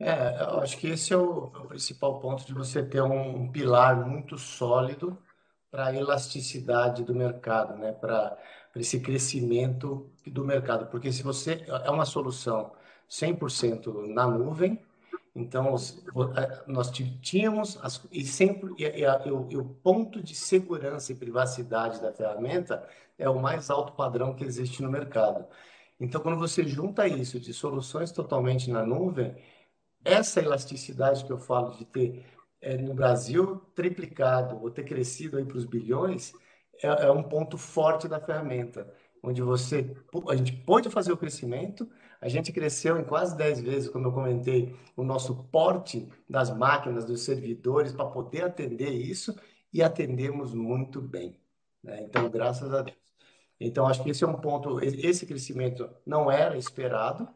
É, 0.00 0.42
eu 0.42 0.60
acho 0.60 0.78
que 0.78 0.86
esse 0.88 1.12
é 1.12 1.16
o, 1.16 1.50
é 1.54 1.58
o 1.58 1.66
principal 1.66 2.20
ponto 2.20 2.44
de 2.46 2.54
você 2.54 2.82
ter 2.84 3.02
um 3.02 3.50
pilar 3.50 4.06
muito 4.06 4.38
sólido 4.38 5.18
para 5.70 5.86
a 5.88 5.94
elasticidade 5.94 7.04
do 7.04 7.14
mercado, 7.14 7.76
né? 7.76 7.92
Para 7.92 8.38
esse 8.76 9.00
crescimento 9.00 10.10
do 10.26 10.44
mercado. 10.44 10.86
Porque 10.86 11.12
se 11.12 11.22
você 11.22 11.64
é 11.84 11.90
uma 11.90 12.04
solução 12.06 12.72
100% 13.08 14.06
na 14.08 14.26
nuvem, 14.26 14.80
então 15.34 15.74
nós 16.66 16.90
tínhamos 17.22 17.78
as, 17.82 18.04
e 18.12 18.24
sempre 18.24 18.72
e, 18.78 18.84
e, 18.84 19.02
e, 19.02 19.30
o, 19.32 19.48
e 19.50 19.56
o 19.56 19.64
ponto 19.64 20.22
de 20.22 20.34
segurança 20.34 21.12
e 21.12 21.16
privacidade 21.16 22.00
da 22.00 22.12
ferramenta 22.12 22.86
é 23.18 23.28
o 23.28 23.40
mais 23.40 23.68
alto 23.70 23.92
padrão 23.94 24.34
que 24.34 24.44
existe 24.44 24.82
no 24.82 24.90
mercado. 24.90 25.44
Então, 26.00 26.20
quando 26.20 26.38
você 26.38 26.64
junta 26.64 27.06
isso 27.08 27.40
de 27.40 27.52
soluções 27.52 28.12
totalmente 28.12 28.70
na 28.70 28.84
nuvem, 28.86 29.34
essa 30.04 30.40
elasticidade 30.40 31.24
que 31.24 31.32
eu 31.32 31.38
falo 31.38 31.76
de 31.76 31.84
ter 31.84 32.24
é, 32.60 32.76
no 32.76 32.94
Brasil 32.94 33.56
triplicado 33.74 34.60
ou 34.62 34.70
ter 34.70 34.84
crescido 34.84 35.38
aí 35.38 35.44
para 35.44 35.56
os 35.56 35.64
bilhões 35.64 36.32
é, 36.82 37.06
é, 37.06 37.10
um 37.10 37.22
ponto 37.22 37.56
forte 37.58 38.08
da 38.08 38.20
ferramenta, 38.20 38.92
onde 39.22 39.42
você 39.42 39.96
a 40.28 40.36
gente 40.36 40.52
pôde 40.52 40.90
fazer 40.90 41.12
o 41.12 41.16
crescimento, 41.16 41.88
a 42.20 42.28
gente 42.28 42.52
cresceu 42.52 42.98
em 42.98 43.04
quase 43.04 43.36
10 43.36 43.60
vezes, 43.60 43.88
como 43.88 44.06
eu 44.06 44.12
comentei, 44.12 44.76
o 44.96 45.04
nosso 45.04 45.44
porte 45.44 46.08
das 46.28 46.56
máquinas, 46.56 47.04
dos 47.04 47.22
servidores 47.22 47.92
para 47.92 48.06
poder 48.06 48.44
atender 48.44 48.90
isso 48.90 49.36
e 49.72 49.82
atendemos 49.82 50.54
muito 50.54 51.00
bem. 51.00 51.38
Né? 51.82 52.02
Então, 52.02 52.28
graças 52.28 52.72
a 52.72 52.82
Deus. 52.82 52.96
Então, 53.60 53.86
acho 53.86 54.02
que 54.02 54.10
esse 54.10 54.22
é 54.22 54.26
um 54.26 54.40
ponto, 54.40 54.80
esse 54.80 55.26
crescimento 55.26 55.88
não 56.06 56.30
era 56.30 56.56
esperado, 56.56 57.28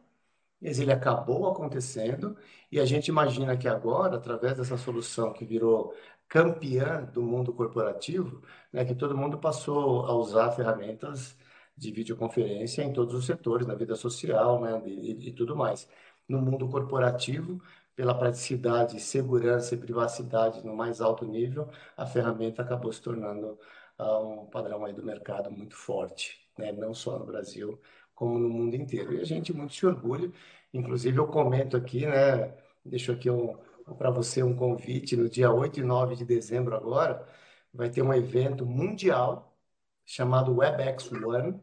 ele 0.79 0.91
acabou 0.91 1.47
acontecendo 1.49 2.37
e 2.71 2.79
a 2.79 2.85
gente 2.85 3.07
imagina 3.09 3.57
que 3.57 3.67
agora, 3.67 4.15
através 4.17 4.57
dessa 4.57 4.77
solução 4.77 5.33
que 5.33 5.45
virou 5.45 5.93
campeã 6.27 7.03
do 7.13 7.21
mundo 7.21 7.53
corporativo, 7.53 8.41
né, 8.71 8.85
que 8.85 8.95
todo 8.95 9.17
mundo 9.17 9.37
passou 9.37 10.05
a 10.05 10.15
usar 10.15 10.51
ferramentas 10.51 11.37
de 11.77 11.91
videoconferência 11.91 12.81
em 12.83 12.93
todos 12.93 13.13
os 13.13 13.25
setores, 13.25 13.67
na 13.67 13.75
vida 13.75 13.95
social, 13.95 14.61
né, 14.61 14.81
e, 14.85 15.29
e 15.29 15.31
tudo 15.33 15.55
mais. 15.55 15.87
No 16.27 16.41
mundo 16.41 16.67
corporativo, 16.69 17.61
pela 17.95 18.17
praticidade, 18.17 18.99
segurança 18.99 19.75
e 19.75 19.77
privacidade 19.77 20.65
no 20.65 20.75
mais 20.75 21.01
alto 21.01 21.25
nível, 21.25 21.69
a 21.95 22.05
ferramenta 22.05 22.61
acabou 22.61 22.91
se 22.91 23.01
tornando 23.01 23.59
uh, 23.99 24.43
um 24.43 24.45
padrão 24.47 24.83
aí 24.85 24.93
do 24.93 25.03
mercado 25.03 25.51
muito 25.51 25.75
forte, 25.75 26.39
né? 26.57 26.71
não 26.71 26.93
só 26.93 27.19
no 27.19 27.25
Brasil, 27.25 27.79
como 28.15 28.37
no 28.39 28.49
mundo 28.49 28.75
inteiro. 28.75 29.13
E 29.13 29.21
a 29.21 29.23
gente 29.25 29.53
muito 29.53 29.73
se 29.73 29.85
orgulha, 29.85 30.31
inclusive 30.73 31.17
eu 31.17 31.27
comento 31.27 31.77
aqui, 31.77 32.05
né, 32.05 32.53
deixo 32.85 33.11
aqui 33.11 33.29
um, 33.29 33.57
para 33.97 34.09
você 34.09 34.43
um 34.43 34.55
convite, 34.55 35.15
no 35.15 35.29
dia 35.29 35.51
8 35.51 35.79
e 35.79 35.83
9 35.83 36.15
de 36.15 36.25
dezembro 36.25 36.75
agora, 36.75 37.27
vai 37.73 37.89
ter 37.89 38.01
um 38.01 38.13
evento 38.13 38.65
mundial 38.65 39.57
chamado 40.05 40.57
WebEx 40.57 41.11
One, 41.11 41.59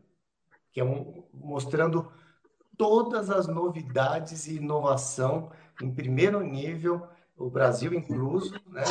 que 0.72 0.80
é 0.80 0.84
um, 0.84 1.24
mostrando 1.32 2.10
todas 2.76 3.30
as 3.30 3.46
novidades 3.46 4.46
e 4.46 4.56
inovação 4.56 5.50
em 5.82 5.92
primeiro 5.92 6.40
nível, 6.42 7.06
o 7.36 7.50
Brasil 7.50 7.94
incluso, 7.94 8.54
né? 8.68 8.84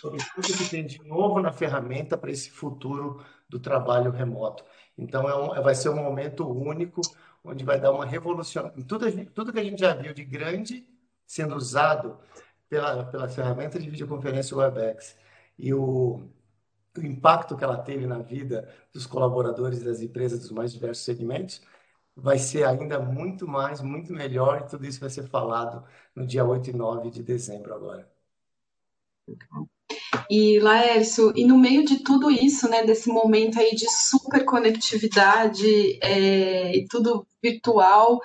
sobre 0.00 0.22
tudo 0.34 0.56
que 0.56 0.68
tem 0.68 0.86
de 0.86 1.02
novo 1.04 1.40
na 1.40 1.52
ferramenta 1.52 2.16
para 2.16 2.30
esse 2.30 2.50
futuro 2.50 3.24
do 3.48 3.58
trabalho 3.58 4.10
remoto. 4.10 4.64
Então, 4.96 5.28
é 5.28 5.36
um, 5.36 5.62
vai 5.62 5.74
ser 5.74 5.90
um 5.90 5.96
momento 5.96 6.48
único, 6.48 7.00
onde 7.44 7.64
vai 7.64 7.80
dar 7.80 7.92
uma 7.92 8.06
revolução. 8.06 8.70
Tudo, 8.86 9.06
tudo 9.32 9.52
que 9.52 9.60
a 9.60 9.64
gente 9.64 9.78
já 9.80 9.94
viu 9.94 10.14
de 10.14 10.24
grande 10.24 10.86
sendo 11.26 11.56
usado 11.56 12.18
pela, 12.68 13.04
pela 13.06 13.28
ferramenta 13.28 13.78
de 13.78 13.90
videoconferência 13.90 14.56
WebEx 14.56 15.16
e 15.58 15.72
o, 15.74 16.28
o 16.96 17.00
impacto 17.02 17.56
que 17.56 17.64
ela 17.64 17.78
teve 17.82 18.06
na 18.06 18.18
vida 18.18 18.68
dos 18.92 19.06
colaboradores 19.06 19.82
das 19.82 20.00
empresas 20.00 20.40
dos 20.40 20.50
mais 20.50 20.72
diversos 20.72 21.04
segmentos, 21.04 21.62
vai 22.16 22.38
ser 22.38 22.64
ainda 22.64 22.98
muito 23.00 23.46
mais, 23.48 23.80
muito 23.82 24.12
melhor, 24.12 24.62
e 24.62 24.68
tudo 24.68 24.86
isso 24.86 25.00
vai 25.00 25.10
ser 25.10 25.28
falado 25.28 25.84
no 26.14 26.26
dia 26.26 26.44
8 26.44 26.70
e 26.70 26.72
9 26.72 27.10
de 27.10 27.22
dezembro 27.22 27.74
agora. 27.74 28.10
E, 30.30 30.58
Laércio, 30.58 31.32
e 31.36 31.44
no 31.44 31.56
meio 31.58 31.84
de 31.84 32.00
tudo 32.00 32.30
isso, 32.30 32.68
né, 32.68 32.84
desse 32.84 33.08
momento 33.08 33.58
aí 33.58 33.74
de 33.74 33.88
super 33.90 34.44
conectividade 34.44 35.98
é, 36.02 36.76
e 36.76 36.86
tudo 36.88 37.26
virtual, 37.42 38.20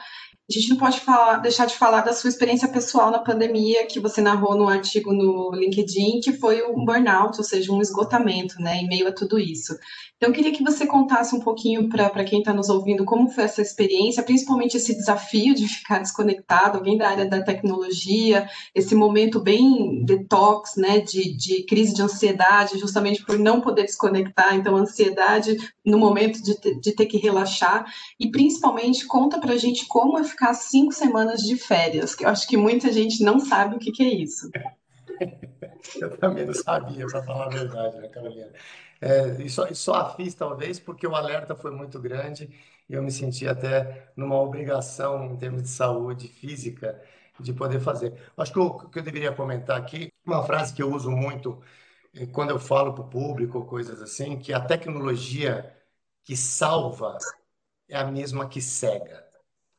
a 0.50 0.60
gente 0.60 0.70
não 0.70 0.78
pode 0.78 1.00
falar, 1.00 1.38
deixar 1.38 1.66
de 1.66 1.76
falar 1.76 2.02
da 2.02 2.14
sua 2.14 2.30
experiência 2.30 2.68
pessoal 2.68 3.10
na 3.10 3.20
pandemia, 3.20 3.86
que 3.86 4.00
você 4.00 4.22
narrou 4.22 4.56
no 4.56 4.68
artigo 4.68 5.14
no 5.14 5.52
LinkedIn, 5.54 6.20
que 6.20 6.34
foi 6.34 6.62
um 6.64 6.84
burnout, 6.84 7.38
ou 7.38 7.44
seja, 7.44 7.72
um 7.72 7.82
esgotamento, 7.82 8.56
né, 8.60 8.78
em 8.78 8.88
meio 8.88 9.08
a 9.08 9.14
tudo 9.14 9.40
isso. 9.40 9.74
Então, 10.18 10.30
eu 10.30 10.34
queria 10.36 10.52
que 10.52 10.64
você 10.64 10.86
contasse 10.86 11.34
um 11.34 11.40
pouquinho 11.40 11.90
para 11.90 12.24
quem 12.24 12.40
está 12.40 12.54
nos 12.54 12.70
ouvindo 12.70 13.06
como 13.06 13.30
foi 13.30 13.46
essa 13.46 13.62
experiência, 13.62 14.22
principalmente 14.24 14.78
esse 14.78 14.94
desafio 14.94 15.56
de 15.56 15.68
ficar 15.68 16.00
desconectado, 16.00 16.78
alguém 16.78 16.98
da 16.98 17.10
área 17.10 17.26
da 17.26 17.42
tecnologia, 17.42 18.48
esse 18.76 18.94
momento 18.94 19.40
bem 19.40 20.04
detox, 20.04 20.76
né, 20.76 21.00
de, 21.00 21.36
de 21.36 21.51
crise 21.64 21.94
de 21.94 22.02
ansiedade, 22.02 22.80
justamente 22.80 23.24
por 23.26 23.38
não 23.38 23.62
poder 23.62 23.84
desconectar, 23.84 24.56
então, 24.56 24.76
ansiedade 24.76 25.56
no 25.86 25.98
momento 25.98 26.42
de, 26.42 26.80
de 26.80 26.96
ter 26.96 27.06
que 27.06 27.18
relaxar, 27.18 27.86
e 28.20 28.30
principalmente 28.30 29.06
conta 29.06 29.40
para 29.40 29.54
a 29.54 29.58
gente 29.58 29.86
como 29.88 30.18
é 30.18 30.24
ficar 30.24 30.54
cinco 30.54 30.92
semanas 30.94 31.42
de 31.42 31.56
férias, 31.56 32.16
que 32.16 32.26
eu 32.26 32.30
acho 32.30 32.48
que 32.48 32.58
muita 32.58 32.92
gente 32.92 33.24
não 33.24 33.40
sabe 33.40 33.76
o 33.76 33.80
que, 33.80 33.92
que 33.92 34.04
é 34.04 34.14
isso. 34.14 34.50
Eu 36.00 36.16
também 36.18 36.46
não 36.46 36.54
sabia, 36.54 37.06
para 37.08 37.24
falar 37.24 37.46
a 37.46 37.50
verdade, 37.50 37.98
né, 37.98 38.08
Carolina? 38.08 38.52
É, 39.00 39.42
e, 39.42 39.50
só, 39.50 39.68
e 39.68 39.76
só 39.76 40.16
fiz, 40.16 40.36
talvez, 40.36 40.80
porque 40.80 41.08
o 41.08 41.16
alerta 41.16 41.56
foi 41.56 41.72
muito 41.72 42.00
grande 42.00 42.50
e 42.88 42.94
eu 42.94 43.02
me 43.02 43.12
senti 43.12 43.48
até 43.48 44.12
numa 44.16 44.40
obrigação, 44.40 45.26
em 45.26 45.38
termos 45.38 45.64
de 45.64 45.70
saúde 45.70 46.28
física, 46.28 47.02
de 47.40 47.54
poder 47.54 47.80
fazer. 47.80 48.14
Acho 48.38 48.54
que 48.54 48.60
o 48.60 48.90
que 48.90 49.00
eu 49.00 49.04
deveria 49.04 49.32
comentar 49.32 49.78
aqui, 49.78 50.11
uma 50.32 50.44
frase 50.44 50.74
que 50.74 50.82
eu 50.84 50.92
uso 50.94 51.12
muito 51.12 51.62
eh, 52.14 52.26
quando 52.28 52.52
eu 52.52 52.60
falo 52.60 52.94
para 52.94 53.04
o 53.04 53.10
público, 53.10 53.66
coisas 53.66 54.02
assim, 54.02 54.38
que 54.40 54.54
a 54.54 54.60
tecnologia 54.62 55.76
que 56.24 56.36
salva 56.38 57.18
é 57.90 57.98
a 57.98 58.06
mesma 58.06 58.48
que 58.48 58.62
cega. 58.62 59.26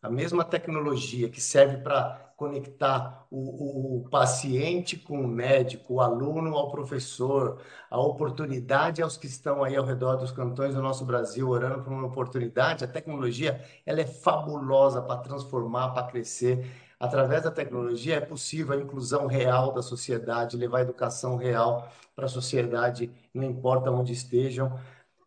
A 0.02 0.10
mesma 0.10 0.44
tecnologia 0.44 1.28
que 1.30 1.40
serve 1.40 1.78
para 1.78 2.32
conectar 2.36 3.24
o, 3.30 3.98
o, 3.98 4.08
paciente 4.10 4.96
com 4.96 5.20
o 5.20 5.28
médico, 5.28 5.94
o 5.94 6.00
aluno 6.00 6.56
ao 6.56 6.72
professor, 6.72 7.60
a 7.88 8.00
oportunidade 8.00 9.00
aos 9.00 9.16
que 9.16 9.28
estão 9.28 9.62
aí 9.62 9.76
ao 9.76 9.84
redor 9.84 10.16
dos 10.16 10.32
cantões 10.32 10.74
do 10.74 10.82
nosso 10.82 11.04
Brasil 11.04 11.48
orando 11.48 11.84
por 11.84 11.92
uma 11.92 12.08
oportunidade. 12.08 12.84
A 12.84 12.88
tecnologia 12.88 13.64
ela 13.86 14.00
é 14.00 14.06
fabulosa 14.06 15.00
para 15.00 15.20
transformar, 15.20 15.90
para 15.90 16.08
crescer. 16.08 16.68
Através 17.02 17.42
da 17.42 17.50
tecnologia 17.50 18.16
é 18.16 18.20
possível 18.20 18.78
a 18.78 18.80
inclusão 18.80 19.26
real 19.26 19.72
da 19.72 19.82
sociedade, 19.82 20.56
levar 20.56 20.78
a 20.78 20.82
educação 20.82 21.36
real 21.36 21.90
para 22.14 22.26
a 22.26 22.28
sociedade, 22.28 23.10
não 23.34 23.44
importa 23.44 23.90
onde 23.90 24.12
estejam, 24.12 24.78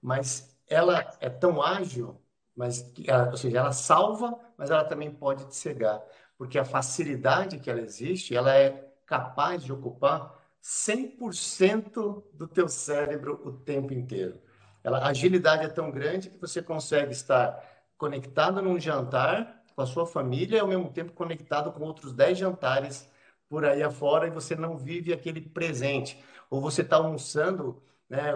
mas 0.02 0.58
ela 0.70 1.06
é 1.20 1.30
tão 1.30 1.62
ágil, 1.62 2.20
mas 2.56 2.94
ou 3.32 3.38
seja, 3.38 3.58
ela 3.58 3.74
salva, 3.74 4.40
mas 4.58 4.72
ela 4.72 4.86
também 4.86 5.12
pode 5.12 5.46
te 5.48 5.56
cegar 5.56 6.02
porque 6.38 6.58
a 6.58 6.66
facilidade 6.66 7.60
que 7.60 7.70
ela 7.70 7.82
existe, 7.82 8.36
ela 8.36 8.54
é 8.56 8.92
capaz 9.06 9.64
de 9.64 9.72
ocupar 9.72 10.34
100% 10.62 12.24
do 12.34 12.48
teu 12.48 12.68
cérebro 12.68 13.40
o 13.46 13.52
tempo 13.52 13.94
inteiro. 13.94 14.40
Ela, 14.84 15.00
a 15.00 15.08
agilidade 15.08 15.66
é 15.66 15.70
tão 15.70 15.92
grande 15.92 16.30
que 16.30 16.38
você 16.38 16.62
consegue 16.62 17.12
estar 17.12 17.64
conectado 17.98 18.62
num 18.62 18.80
jantar 18.80 19.64
com 19.76 19.82
a 19.82 19.86
sua 19.86 20.06
família 20.06 20.58
e 20.58 20.60
ao 20.60 20.68
mesmo 20.68 20.90
tempo 20.92 21.14
conectado 21.14 21.72
com 21.72 21.84
outros 21.84 22.14
10 22.14 22.38
jantares 22.38 23.10
por 23.50 23.66
aí 23.66 23.84
afora 23.84 24.28
e 24.28 24.32
você 24.32 24.56
não 24.56 24.78
vive 24.78 25.14
aquele 25.14 25.42
presente. 25.42 26.24
Ou 26.50 26.62
você 26.62 26.82
está 26.82 26.98
almoçando 26.98 27.82
né, 28.10 28.32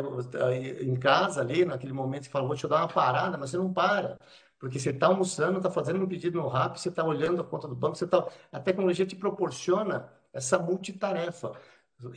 em 0.81 0.95
casa 0.95 1.41
ali, 1.41 1.65
naquele 1.65 1.93
momento 1.93 2.23
que 2.23 2.31
fala, 2.31 2.47
vou 2.47 2.55
te 2.55 2.67
dar 2.67 2.77
uma 2.77 2.87
parada, 2.87 3.37
mas 3.37 3.51
você 3.51 3.57
não 3.57 3.73
para. 3.73 4.17
Porque 4.59 4.79
você 4.79 4.89
está 4.91 5.07
almoçando, 5.07 5.57
está 5.57 5.71
fazendo 5.71 6.03
um 6.03 6.07
pedido 6.07 6.39
no 6.41 6.47
RAP, 6.47 6.77
você 6.77 6.89
está 6.89 7.03
olhando 7.03 7.41
a 7.41 7.43
conta 7.45 7.67
do 7.67 7.75
banco, 7.75 7.95
você 7.95 8.07
tá... 8.07 8.27
a 8.51 8.59
tecnologia 8.59 9.05
te 9.05 9.15
proporciona 9.15 10.11
essa 10.33 10.59
multitarefa. 10.59 11.53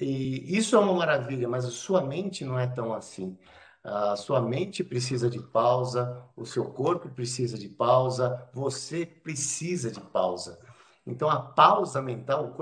E 0.00 0.56
isso 0.56 0.76
é 0.76 0.78
uma 0.78 0.94
maravilha, 0.94 1.48
mas 1.48 1.64
a 1.64 1.70
sua 1.70 2.02
mente 2.02 2.44
não 2.44 2.58
é 2.58 2.66
tão 2.66 2.92
assim. 2.92 3.38
A 3.84 4.14
sua 4.16 4.40
mente 4.40 4.84
precisa 4.84 5.28
de 5.28 5.40
pausa, 5.40 6.22
o 6.36 6.46
seu 6.46 6.64
corpo 6.66 7.08
precisa 7.08 7.58
de 7.58 7.68
pausa, 7.68 8.48
você 8.52 9.04
precisa 9.04 9.90
de 9.90 10.00
pausa. 10.00 10.58
Então, 11.04 11.28
a 11.28 11.40
pausa 11.40 12.00
mental, 12.00 12.56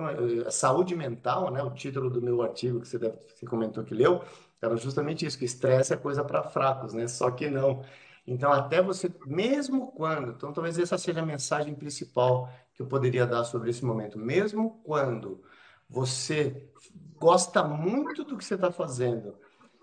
a 0.47 0.51
saúde 0.51 0.97
mental, 0.97 1.51
né, 1.51 1.63
o 1.63 1.71
título 1.71 2.09
do 2.09 2.23
meu 2.23 2.41
artigo 2.43 2.81
que 2.81 2.89
você, 2.89 2.99
deve, 2.99 3.19
você 3.35 3.45
comentou 3.45 3.85
que 3.85 3.95
leu, 3.95 4.23
era 4.63 4.77
justamente 4.77 5.27
isso, 5.27 5.39
que 5.39 5.45
estresse 5.45 5.93
é 5.93 5.97
coisa 5.97 6.25
para 6.25 6.43
fracos, 6.43 6.93
né? 6.95 7.07
Só 7.07 7.31
que 7.31 7.51
não. 7.51 7.83
Então, 8.27 8.53
até 8.53 8.83
você, 8.83 9.13
mesmo 9.27 9.93
quando, 9.93 10.33
então 10.33 10.53
talvez 10.53 10.79
essa 10.79 10.97
seja 10.99 11.21
a 11.21 11.27
mensagem 11.27 11.75
principal 11.75 12.49
que 12.75 12.83
eu 12.83 12.87
poderia 12.87 13.27
dar 13.27 13.45
sobre 13.45 13.71
esse 13.71 13.85
momento, 13.85 14.19
mesmo 14.19 14.81
quando 14.85 15.43
você 15.89 16.71
gosta 17.17 17.63
muito 17.65 18.25
do 18.25 18.37
que 18.37 18.45
você 18.45 18.55
está 18.55 18.71
fazendo, 18.71 19.35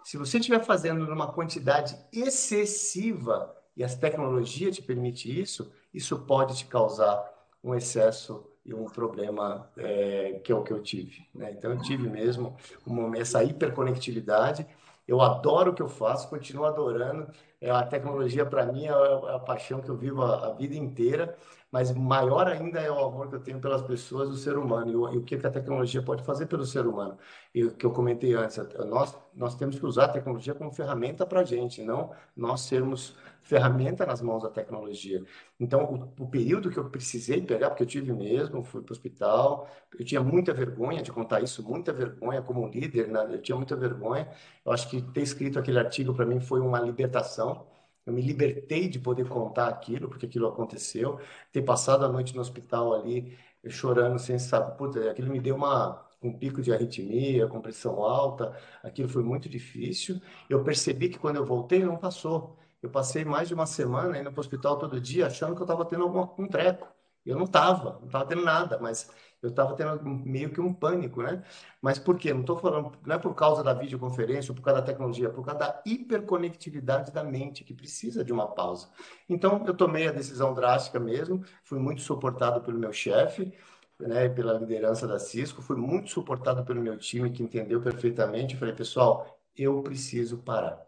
se 0.08 0.16
você 0.16 0.38
estiver 0.38 0.64
fazendo 0.64 1.06
numa 1.06 1.34
quantidade 1.34 1.94
excessiva 2.14 3.54
e 3.76 3.84
as 3.84 3.94
tecnologias 3.94 4.74
te 4.74 4.82
permitem 4.82 5.34
isso, 5.34 5.70
isso 5.94 6.18
pode 6.20 6.56
te 6.56 6.66
causar 6.66 7.30
um 7.62 7.76
excesso 7.76 8.50
e 8.66 8.74
um 8.74 8.86
problema 8.86 9.70
é, 9.76 10.40
que 10.42 10.50
é 10.50 10.56
o 10.56 10.64
que 10.64 10.72
eu 10.72 10.82
tive. 10.82 11.28
Né? 11.36 11.52
Então, 11.52 11.72
eu 11.72 11.82
tive 11.82 12.08
mesmo 12.08 12.56
uma, 12.86 13.18
essa 13.18 13.44
hiperconectividade. 13.44 14.66
Eu 15.06 15.20
adoro 15.20 15.72
o 15.72 15.76
que 15.76 15.82
eu 15.82 15.90
faço, 15.90 16.30
continuo 16.30 16.64
adorando. 16.64 17.30
É, 17.60 17.72
a 17.72 17.84
tecnologia, 17.84 18.46
para 18.46 18.66
mim, 18.66 18.86
é 18.86 18.90
a, 18.90 19.36
a, 19.36 19.40
paixão 19.40 19.82
que 19.82 19.90
eu 19.90 19.98
vivo 19.98 20.22
a, 20.22 20.54
vida 20.54 20.76
inteira, 20.76 21.36
mas 21.72 21.92
maior 21.92 22.48
ainda 22.48 22.80
é 22.80 22.92
o 22.92 23.00
amor 23.00 23.30
que 23.30 23.36
eu 23.36 23.40
tenho 23.40 23.60
pelas 23.60 23.82
pessoas, 23.82 24.30
do 24.30 24.36
ser 24.36 24.58
humano, 24.58 24.92
e 24.92 24.96
o, 24.96 25.14
e 25.14 25.18
o 25.18 25.24
que 25.24 25.36
a 25.36 25.50
tecnologia 25.52 26.02
pode 26.04 26.24
fazer 26.24 26.46
pelo 26.46 26.66
ser 26.66 26.86
humano. 26.86 27.18
E 27.54 27.64
o 27.64 27.72
que 27.74 27.86
eu 27.86 27.92
comentei 27.92 28.34
antes, 28.36 28.58
nós, 28.86 29.18
nós 29.34 29.56
temos 29.56 29.80
que 29.80 29.86
usar 29.86 30.06
a 30.06 30.10
tecnologia 30.10 30.54
como 30.54 30.72
ferramenta 30.72 31.26
para 31.26 31.42
a 31.42 31.44
gente, 31.44 31.84
não 31.84 32.12
nós 32.36 32.62
sermos 32.62 33.16
ferramenta 33.48 34.06
nas 34.06 34.22
mãos 34.22 34.44
da 34.44 34.50
tecnologia. 34.50 35.24
Então, 35.60 36.12
o, 36.18 36.24
o, 36.24 36.28
período 36.28 36.70
que 36.70 36.78
eu 36.78 36.90
precisei 36.90 37.42
pegar, 37.42 37.70
porque 37.70 37.84
eu 37.84 37.88
tive 37.88 38.14
mesmo, 38.14 38.64
fui 38.64 38.82
para 38.82 38.92
o 38.92 38.94
hospital, 38.94 39.70
eu 39.98 40.06
tinha 40.06 40.22
muita 40.22 40.54
vergonha 40.54 41.02
de 41.02 41.12
contar 41.12 41.42
isso, 41.42 41.64
muita 41.64 41.94
vergonha 41.94 42.42
como 42.42 42.68
líder, 42.68 43.08
né? 43.08 43.26
eu 43.32 43.42
tinha 43.42 43.56
muita 43.56 43.76
vergonha. 43.76 44.30
Eu 44.66 44.72
acho 44.72 44.90
que 44.90 45.02
ter 45.02 45.22
escrito 45.22 45.58
aquele 45.58 45.80
artigo 45.80 46.14
para 46.14 46.26
mim 46.26 46.40
foi 46.40 46.60
uma 46.60 46.80
libertação. 46.80 47.66
Eu 48.06 48.14
me 48.14 48.22
libertei 48.22 48.88
de 48.88 49.00
poder 49.00 49.28
contar 49.28 49.68
aquilo, 49.68 50.10
porque 50.10 50.26
aquilo 50.26 50.48
aconteceu. 50.48 51.20
Ter 51.52 51.62
passado 51.62 52.06
a 52.06 52.10
noite 52.10 52.36
no 52.36 52.42
hospital 52.42 52.94
ali, 52.94 53.38
chorando 53.68 54.20
sem 54.20 54.40
saber, 54.40 54.76
puta, 54.78 55.12
aquilo 55.12 55.32
me 55.32 55.40
deu 55.40 55.56
uma 55.56 56.08
com 56.20 56.34
pico 56.38 56.62
de 56.62 56.74
arritmia, 56.74 57.48
com 57.48 57.62
pressão 57.62 58.04
alta, 58.04 58.58
aquilo 58.84 59.10
foi 59.10 59.24
muito 59.24 59.48
difícil. 59.48 60.20
Eu 60.50 60.64
percebi 60.64 61.10
que 61.10 61.20
quando 61.20 61.38
eu 61.38 61.46
voltei 61.46 61.84
não 61.84 61.98
passou. 61.98 62.58
Eu 62.82 62.90
passei 62.90 63.26
mais 63.26 63.48
de 63.48 63.54
uma 63.54 63.66
semana 63.66 64.18
indo 64.20 64.32
para 64.32 64.40
o 64.40 64.42
hospital 64.42 64.78
todo 64.78 65.02
dia, 65.02 65.28
achando 65.28 65.56
que 65.56 65.62
eu 65.62 65.66
estava 65.66 65.86
tendo 65.86 66.04
algum 66.04 66.44
um 66.44 66.48
treco. 66.48 66.88
Eu 67.26 67.36
não 67.36 67.44
estava, 67.44 68.00
não 68.00 68.06
estava 68.06 68.26
tendo 68.26 68.44
nada, 68.44 68.80
mas 68.80 69.10
eu 69.42 69.50
estava 69.50 69.76
tendo 69.76 70.02
meio 70.04 70.50
que 70.50 70.62
um 70.62 70.74
pânico, 70.74 71.22
né? 71.22 71.44
Mas 71.82 72.00
por 72.00 72.18
quê? 72.18 72.34
Não 72.34 72.42
estou 72.42 72.58
falando, 72.58 72.98
não 73.06 73.16
é 73.16 73.20
por 73.20 73.36
causa 73.36 73.64
da 73.64 73.74
videoconferência 73.74 74.52
ou 74.52 74.56
por 74.56 74.62
causa 74.64 74.80
da 74.82 74.88
tecnologia, 74.88 75.28
é 75.28 75.32
por 75.32 75.44
causa 75.44 75.60
da 75.60 75.82
hiperconectividade 75.86 77.12
da 77.12 77.24
mente, 77.24 77.64
que 77.66 77.74
precisa 77.74 78.24
de 78.24 78.32
uma 78.32 78.48
pausa. 78.48 78.90
Então, 79.28 79.64
eu 79.68 79.74
tomei 79.76 80.08
a 80.08 80.12
decisão 80.12 80.54
drástica 80.54 81.00
mesmo, 81.00 81.44
fui 81.64 81.80
muito 81.80 82.02
suportado 82.02 82.62
pelo 82.62 82.80
meu 82.80 82.94
chefe, 82.94 83.54
né, 84.00 84.30
pela 84.30 84.54
liderança 84.54 85.08
da 85.08 85.20
Cisco, 85.20 85.62
fui 85.62 85.76
muito 85.76 86.10
suportado 86.12 86.64
pelo 86.64 86.82
meu 86.82 86.98
time, 86.98 87.30
que 87.32 87.44
entendeu 87.44 87.82
perfeitamente. 87.82 88.54
Eu 88.54 88.60
falei, 88.60 88.76
pessoal, 88.76 89.40
eu 89.56 89.82
preciso 89.84 90.38
parar 90.38 90.87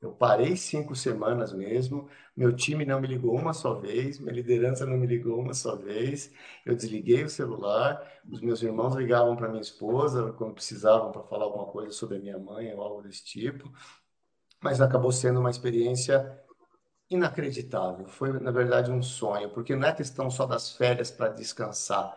Eu 0.00 0.12
parei 0.12 0.56
cinco 0.56 0.96
semanas 0.96 1.52
mesmo. 1.52 2.08
Meu 2.34 2.54
time 2.56 2.84
não 2.86 3.00
me 3.00 3.06
ligou 3.06 3.36
uma 3.36 3.52
só 3.52 3.74
vez, 3.74 4.18
minha 4.18 4.32
liderança 4.32 4.86
não 4.86 4.96
me 4.96 5.06
ligou 5.06 5.38
uma 5.38 5.52
só 5.52 5.76
vez. 5.76 6.32
Eu 6.64 6.74
desliguei 6.74 7.22
o 7.24 7.28
celular. 7.28 8.02
Os 8.30 8.40
meus 8.40 8.62
irmãos 8.62 8.94
ligavam 8.96 9.36
para 9.36 9.48
minha 9.48 9.60
esposa 9.60 10.32
quando 10.32 10.54
precisavam 10.54 11.12
para 11.12 11.22
falar 11.24 11.44
alguma 11.44 11.66
coisa 11.66 11.92
sobre 11.92 12.16
a 12.16 12.20
minha 12.20 12.38
mãe 12.38 12.72
ou 12.74 12.80
algo 12.82 13.02
desse 13.02 13.24
tipo. 13.24 13.70
Mas 14.62 14.80
acabou 14.80 15.12
sendo 15.12 15.40
uma 15.40 15.50
experiência 15.50 16.40
inacreditável. 17.10 18.06
Foi, 18.06 18.32
na 18.40 18.50
verdade, 18.50 18.90
um 18.90 19.02
sonho, 19.02 19.50
porque 19.50 19.74
não 19.76 19.88
é 19.88 19.92
questão 19.94 20.30
só 20.30 20.46
das 20.46 20.72
férias 20.76 21.10
para 21.10 21.30
descansar. 21.30 22.16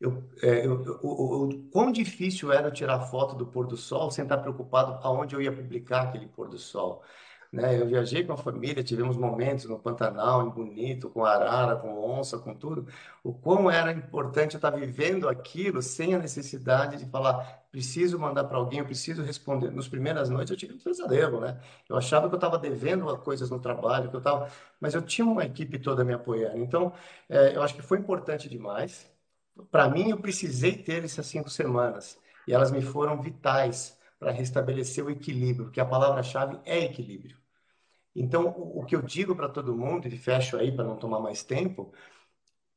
Eu, 0.00 0.22
é, 0.42 0.66
eu, 0.66 0.84
eu, 0.84 1.00
o, 1.02 1.68
quão 1.70 1.90
difícil 1.90 2.52
era 2.52 2.70
tirar 2.70 3.00
foto 3.06 3.34
do 3.34 3.46
pôr 3.46 3.66
do 3.66 3.76
sol 3.76 4.10
sem 4.10 4.24
estar 4.24 4.38
preocupado 4.38 4.98
aonde 5.02 5.34
eu 5.34 5.40
ia 5.40 5.52
publicar 5.52 6.02
aquele 6.02 6.26
pôr 6.26 6.48
do 6.48 6.58
sol. 6.58 7.02
Né? 7.52 7.80
Eu 7.80 7.86
viajei 7.86 8.24
com 8.24 8.32
a 8.32 8.36
família, 8.36 8.82
tivemos 8.84 9.16
momentos 9.16 9.64
no 9.64 9.78
Pantanal, 9.78 10.46
em 10.46 10.50
Bonito, 10.50 11.08
com 11.08 11.24
arara, 11.24 11.76
com 11.76 11.98
onça, 11.98 12.38
com 12.38 12.54
tudo. 12.54 12.86
O 13.24 13.32
quão 13.32 13.70
era 13.70 13.92
importante 13.92 14.54
eu 14.54 14.58
estar 14.58 14.70
vivendo 14.70 15.28
aquilo 15.28 15.80
sem 15.80 16.14
a 16.14 16.18
necessidade 16.18 16.98
de 16.98 17.06
falar, 17.10 17.64
preciso 17.70 18.18
mandar 18.18 18.44
para 18.44 18.58
alguém, 18.58 18.80
eu 18.80 18.84
preciso 18.84 19.22
responder. 19.22 19.70
Nas 19.70 19.88
primeiras 19.88 20.28
noites 20.28 20.50
eu 20.50 20.56
tive 20.56 20.74
um 20.74 20.78
pesadelo, 20.78 21.40
né? 21.40 21.58
Eu 21.88 21.96
achava 21.96 22.28
que 22.28 22.34
eu 22.34 22.38
estava 22.38 22.58
devendo 22.58 23.16
coisas 23.18 23.48
no 23.50 23.60
trabalho, 23.60 24.10
que 24.10 24.16
eu 24.16 24.18
estava, 24.18 24.50
mas 24.80 24.94
eu 24.94 25.02
tinha 25.02 25.26
uma 25.26 25.44
equipe 25.44 25.78
toda 25.78 26.04
me 26.04 26.12
apoiando. 26.12 26.58
Então, 26.58 26.92
é, 27.28 27.56
eu 27.56 27.62
acho 27.62 27.74
que 27.74 27.82
foi 27.82 27.98
importante 27.98 28.48
demais. 28.48 29.15
Para 29.70 29.88
mim, 29.88 30.10
eu 30.10 30.18
precisei 30.20 30.76
ter 30.76 31.04
essas 31.04 31.26
cinco 31.26 31.48
semanas 31.50 32.18
e 32.46 32.52
elas 32.52 32.70
me 32.70 32.82
foram 32.82 33.20
vitais 33.20 33.98
para 34.18 34.32
restabelecer 34.32 35.04
o 35.04 35.10
equilíbrio, 35.10 35.66
porque 35.66 35.80
a 35.80 35.84
palavra-chave 35.84 36.58
é 36.64 36.84
equilíbrio. 36.84 37.36
Então, 38.14 38.48
o, 38.48 38.80
o 38.80 38.84
que 38.84 38.96
eu 38.96 39.02
digo 39.02 39.36
para 39.36 39.48
todo 39.48 39.76
mundo, 39.76 40.08
e 40.08 40.16
fecho 40.16 40.56
aí 40.56 40.72
para 40.74 40.84
não 40.84 40.96
tomar 40.96 41.20
mais 41.20 41.42
tempo, 41.42 41.92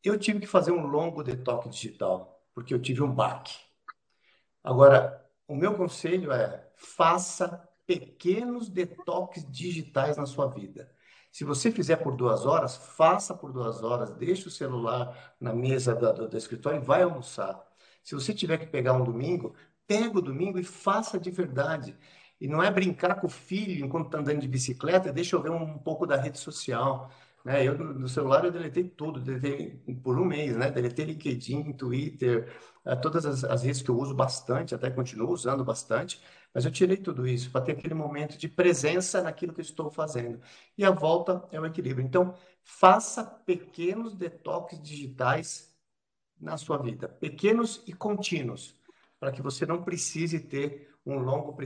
eu 0.03 0.17
tive 0.17 0.39
que 0.39 0.48
fazer 0.48 0.71
um 0.71 0.86
longo 0.86 1.24
detox 1.24 1.69
digital, 1.75 2.43
porque 2.53 2.74
eu 2.74 2.81
tive 2.81 3.01
um 3.03 3.13
baque. 3.13 3.57
Agora, 4.63 5.25
o 5.48 5.55
meu 5.55 5.75
conselho 5.75 6.31
é: 6.31 6.69
faça 6.75 7.67
pequenos 7.86 8.69
detox 8.69 9.45
digitais 9.50 10.17
na 10.17 10.25
sua 10.25 10.48
vida. 10.48 10.91
Se 11.39 11.46
você 11.46 11.72
fizer 11.72 11.96
por 11.96 12.17
duas 12.17 12.46
horas, 12.46 12.75
faça 12.75 13.34
por 13.34 13.53
duas 13.53 13.81
horas, 13.81 14.12
deixe 14.12 14.46
o 14.50 14.51
celular 14.51 15.34
na 15.39 15.53
mesa 15.53 15.96
do, 15.96 16.27
do 16.27 16.38
escritório 16.38 16.81
e 16.81 16.86
vai 16.86 17.01
almoçar. 17.01 17.65
Se 18.03 18.13
você 18.13 18.34
tiver 18.34 18.58
que 18.58 18.65
pegar 18.65 18.91
um 18.91 19.05
domingo, 19.05 19.55
pega 19.88 20.19
o 20.19 20.22
domingo 20.22 20.60
e 20.60 20.65
faça 20.65 21.17
de 21.17 21.31
verdade. 21.31 21.98
E 22.41 22.46
não 22.46 22.62
é 22.62 22.69
brincar 22.69 23.15
com 23.22 23.27
o 23.27 23.29
filho 23.29 23.86
enquanto 23.86 24.08
está 24.08 24.19
andando 24.19 24.41
de 24.41 24.50
bicicleta, 24.50 25.13
deixa 25.13 25.38
eu 25.38 25.41
ver 25.41 25.51
um, 25.51 25.63
um 25.63 25.77
pouco 25.77 26.05
da 26.05 26.17
rede 26.17 26.38
social. 26.38 27.10
Né? 27.46 27.65
Eu, 27.65 27.77
no 27.77 28.10
celular, 28.10 28.43
eu 28.43 28.51
deletei 28.51 28.84
tudo, 28.89 29.22
deletei 29.22 29.81
por 30.03 30.19
um 30.19 30.25
mês, 30.25 30.58
né? 30.58 30.69
Deletei 30.69 31.05
LinkedIn, 31.05 31.72
Twitter, 31.72 32.53
eh, 32.86 32.98
todas 32.98 33.25
as, 33.25 33.46
as 33.46 33.63
redes 33.63 33.81
que 33.81 33.89
eu 33.89 33.98
uso 33.98 34.13
bastante, 34.13 34.75
até 34.75 34.89
continuo 34.89 35.31
usando 35.31 35.63
bastante, 35.63 36.22
mas 36.53 36.65
eu 36.65 36.72
tirei 36.72 36.98
tudo 36.98 37.27
isso 37.27 37.51
para 37.51 37.62
ter 37.62 37.74
aquele 37.74 37.94
momento 37.94 38.38
de 38.38 38.48
presença 38.48 39.22
naquilo 39.22 39.53
que 39.53 39.62
eu 39.62 39.65
estou 39.65 39.89
fazendo. 39.89 40.41
E 40.77 40.84
a 40.84 40.91
volta 40.91 41.48
é 41.51 41.60
o 41.60 41.65
equilíbrio. 41.65 42.06
Então, 42.06 42.34
faça 42.63 43.24
pequenos 43.24 44.15
detox 44.15 44.82
digitais 44.82 45.75
na 46.39 46.58
sua 46.58 46.77
vida, 46.77 47.08
pequenos 47.08 47.84
e 47.86 47.94
contínuos, 47.94 48.75
para 49.20 49.32
que 49.32 49.41
você 49.41 49.65
não 49.65 49.84
precise 49.84 50.39
ter 50.39 50.89
um 51.06 51.20
longo 51.20 51.58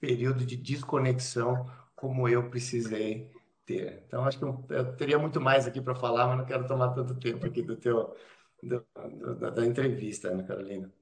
período 0.00 0.44
de 0.46 0.56
desconexão 0.56 1.70
como 1.94 2.28
eu 2.28 2.48
precisei 2.48 3.30
ter. 3.64 4.02
Então, 4.06 4.24
acho 4.24 4.38
que 4.38 4.44
eu, 4.44 4.64
eu 4.70 4.96
teria 4.96 5.18
muito 5.18 5.40
mais 5.40 5.66
aqui 5.66 5.80
para 5.80 5.94
falar, 5.94 6.26
mas 6.28 6.38
não 6.38 6.44
quero 6.44 6.66
tomar 6.66 6.90
tanto 6.90 7.14
tempo 7.14 7.46
aqui 7.46 7.62
do 7.62 7.76
teu, 7.76 8.14
do, 8.62 8.86
do, 8.94 9.50
da, 9.50 9.66
entrevista, 9.66 10.28
Ana 10.28 10.42
Carolina. 10.42 10.92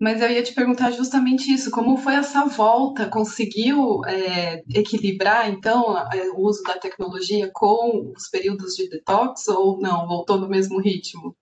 Mas 0.00 0.20
eu 0.22 0.30
ia 0.30 0.42
te 0.42 0.54
perguntar 0.54 0.92
justamente 0.92 1.52
isso, 1.52 1.70
como 1.70 1.96
foi 1.96 2.14
essa 2.14 2.44
volta? 2.46 3.08
Conseguiu 3.08 4.04
é, 4.06 4.62
equilibrar, 4.74 5.50
então, 5.50 5.96
o 6.36 6.42
uso 6.48 6.62
da 6.62 6.78
tecnologia 6.78 7.50
com 7.52 8.12
os 8.16 8.28
períodos 8.28 8.74
de 8.76 8.88
detox 8.88 9.48
ou 9.48 9.80
não? 9.80 10.06
Voltou 10.06 10.38
no 10.38 10.48
mesmo 10.48 10.80
ritmo? 10.80 11.36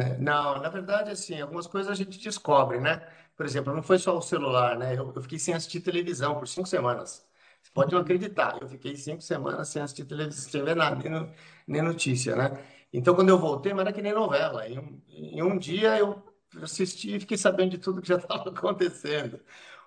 É, 0.00 0.16
não, 0.18 0.60
na 0.60 0.68
verdade, 0.68 1.10
assim, 1.10 1.40
algumas 1.40 1.66
coisas 1.66 1.90
a 1.90 1.94
gente 1.94 2.18
descobre, 2.18 2.78
né? 2.80 2.98
Por 3.36 3.46
exemplo, 3.46 3.72
não 3.74 3.82
foi 3.82 3.98
só 3.98 4.16
o 4.16 4.20
celular, 4.22 4.76
né? 4.76 4.94
Eu, 4.98 5.12
eu 5.14 5.22
fiquei 5.22 5.38
sem 5.38 5.54
assistir 5.54 5.80
televisão 5.80 6.36
por 6.38 6.46
cinco 6.48 6.66
semanas. 6.68 7.26
Você 7.62 7.70
pode 7.72 7.92
não 7.94 8.00
acreditar, 8.00 8.58
eu 8.60 8.68
fiquei 8.68 8.96
cinco 8.96 9.22
semanas 9.22 9.68
sem 9.68 9.80
assistir 9.82 10.04
televisão, 10.04 10.50
sem 10.50 10.64
ver 10.64 10.76
nada, 10.76 10.96
nem, 11.08 11.32
nem 11.66 11.82
notícia, 11.82 12.34
né? 12.36 12.62
Então, 12.92 13.14
quando 13.14 13.28
eu 13.30 13.38
voltei, 13.38 13.72
mas 13.72 13.82
era 13.82 13.92
que 13.92 14.02
nem 14.02 14.12
novela. 14.12 14.66
Em 14.68 15.02
em 15.08 15.42
um 15.42 15.58
dia 15.58 15.96
eu 15.98 16.22
assisti 16.62 17.14
e 17.16 17.20
fiquei 17.20 17.36
sabendo 17.36 17.70
de 17.72 17.78
tudo 17.78 18.00
que 18.02 18.08
já 18.08 18.16
estava 18.18 18.50
acontecendo. 18.50 19.40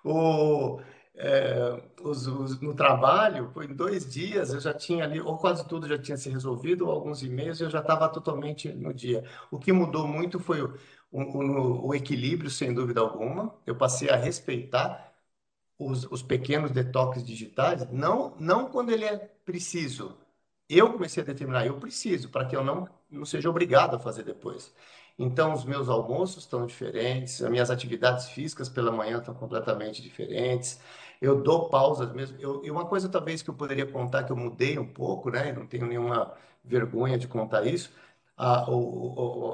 O, 0.04 0.80
é, 1.14 1.82
os, 2.02 2.26
os, 2.26 2.60
no 2.60 2.74
trabalho, 2.74 3.52
em 3.62 3.74
dois 3.74 4.10
dias, 4.12 4.52
eu 4.52 4.60
já 4.60 4.72
tinha 4.74 5.04
ali, 5.04 5.20
ou 5.20 5.38
quase 5.38 5.66
tudo 5.68 5.86
já 5.88 5.98
tinha 5.98 6.16
se 6.16 6.30
resolvido, 6.30 6.86
ou 6.86 6.92
alguns 6.92 7.22
e-mails, 7.22 7.60
eu 7.60 7.70
já 7.70 7.80
estava 7.80 8.08
totalmente 8.08 8.68
no 8.72 8.92
dia. 8.94 9.24
O 9.50 9.58
que 9.58 9.72
mudou 9.72 10.06
muito 10.08 10.38
foi 10.40 10.62
o, 10.62 10.74
o, 11.12 11.88
o 11.88 11.94
equilíbrio, 11.94 12.50
sem 12.50 12.72
dúvida 12.74 13.00
alguma. 13.00 13.54
Eu 13.66 13.76
passei 13.76 14.08
a 14.10 14.16
respeitar 14.16 15.12
os, 15.78 16.04
os 16.10 16.22
pequenos 16.22 16.70
detox 16.70 17.24
digitais, 17.24 17.88
não, 17.90 18.36
não 18.38 18.70
quando 18.70 18.90
ele 18.90 19.04
é 19.04 19.16
preciso. 19.44 20.16
Eu 20.68 20.92
comecei 20.92 21.22
a 21.22 21.26
determinar, 21.26 21.66
eu 21.66 21.78
preciso, 21.78 22.30
para 22.30 22.46
que 22.46 22.56
eu 22.56 22.64
não, 22.64 22.88
não 23.10 23.24
seja 23.26 23.50
obrigado 23.50 23.96
a 23.96 23.98
fazer 23.98 24.22
depois. 24.24 24.74
Então, 25.22 25.52
os 25.52 25.64
meus 25.64 25.88
almoços 25.88 26.44
estão 26.44 26.66
diferentes, 26.66 27.42
as 27.42 27.50
minhas 27.50 27.70
atividades 27.70 28.28
físicas 28.28 28.68
pela 28.68 28.90
manhã 28.90 29.18
estão 29.18 29.34
completamente 29.34 30.02
diferentes. 30.02 30.80
Eu 31.20 31.42
dou 31.42 31.68
pausas 31.68 32.12
mesmo. 32.12 32.36
Eu, 32.40 32.64
e 32.64 32.70
uma 32.70 32.86
coisa, 32.86 33.08
talvez, 33.08 33.42
que 33.42 33.50
eu 33.50 33.54
poderia 33.54 33.86
contar, 33.86 34.24
que 34.24 34.32
eu 34.32 34.36
mudei 34.36 34.78
um 34.78 34.86
pouco, 34.86 35.30
né? 35.30 35.52
Não 35.52 35.66
tenho 35.66 35.86
nenhuma 35.86 36.34
vergonha 36.64 37.16
de 37.18 37.28
contar 37.28 37.64
isso. 37.66 37.92
A, 38.36 38.62
a, 38.62 38.66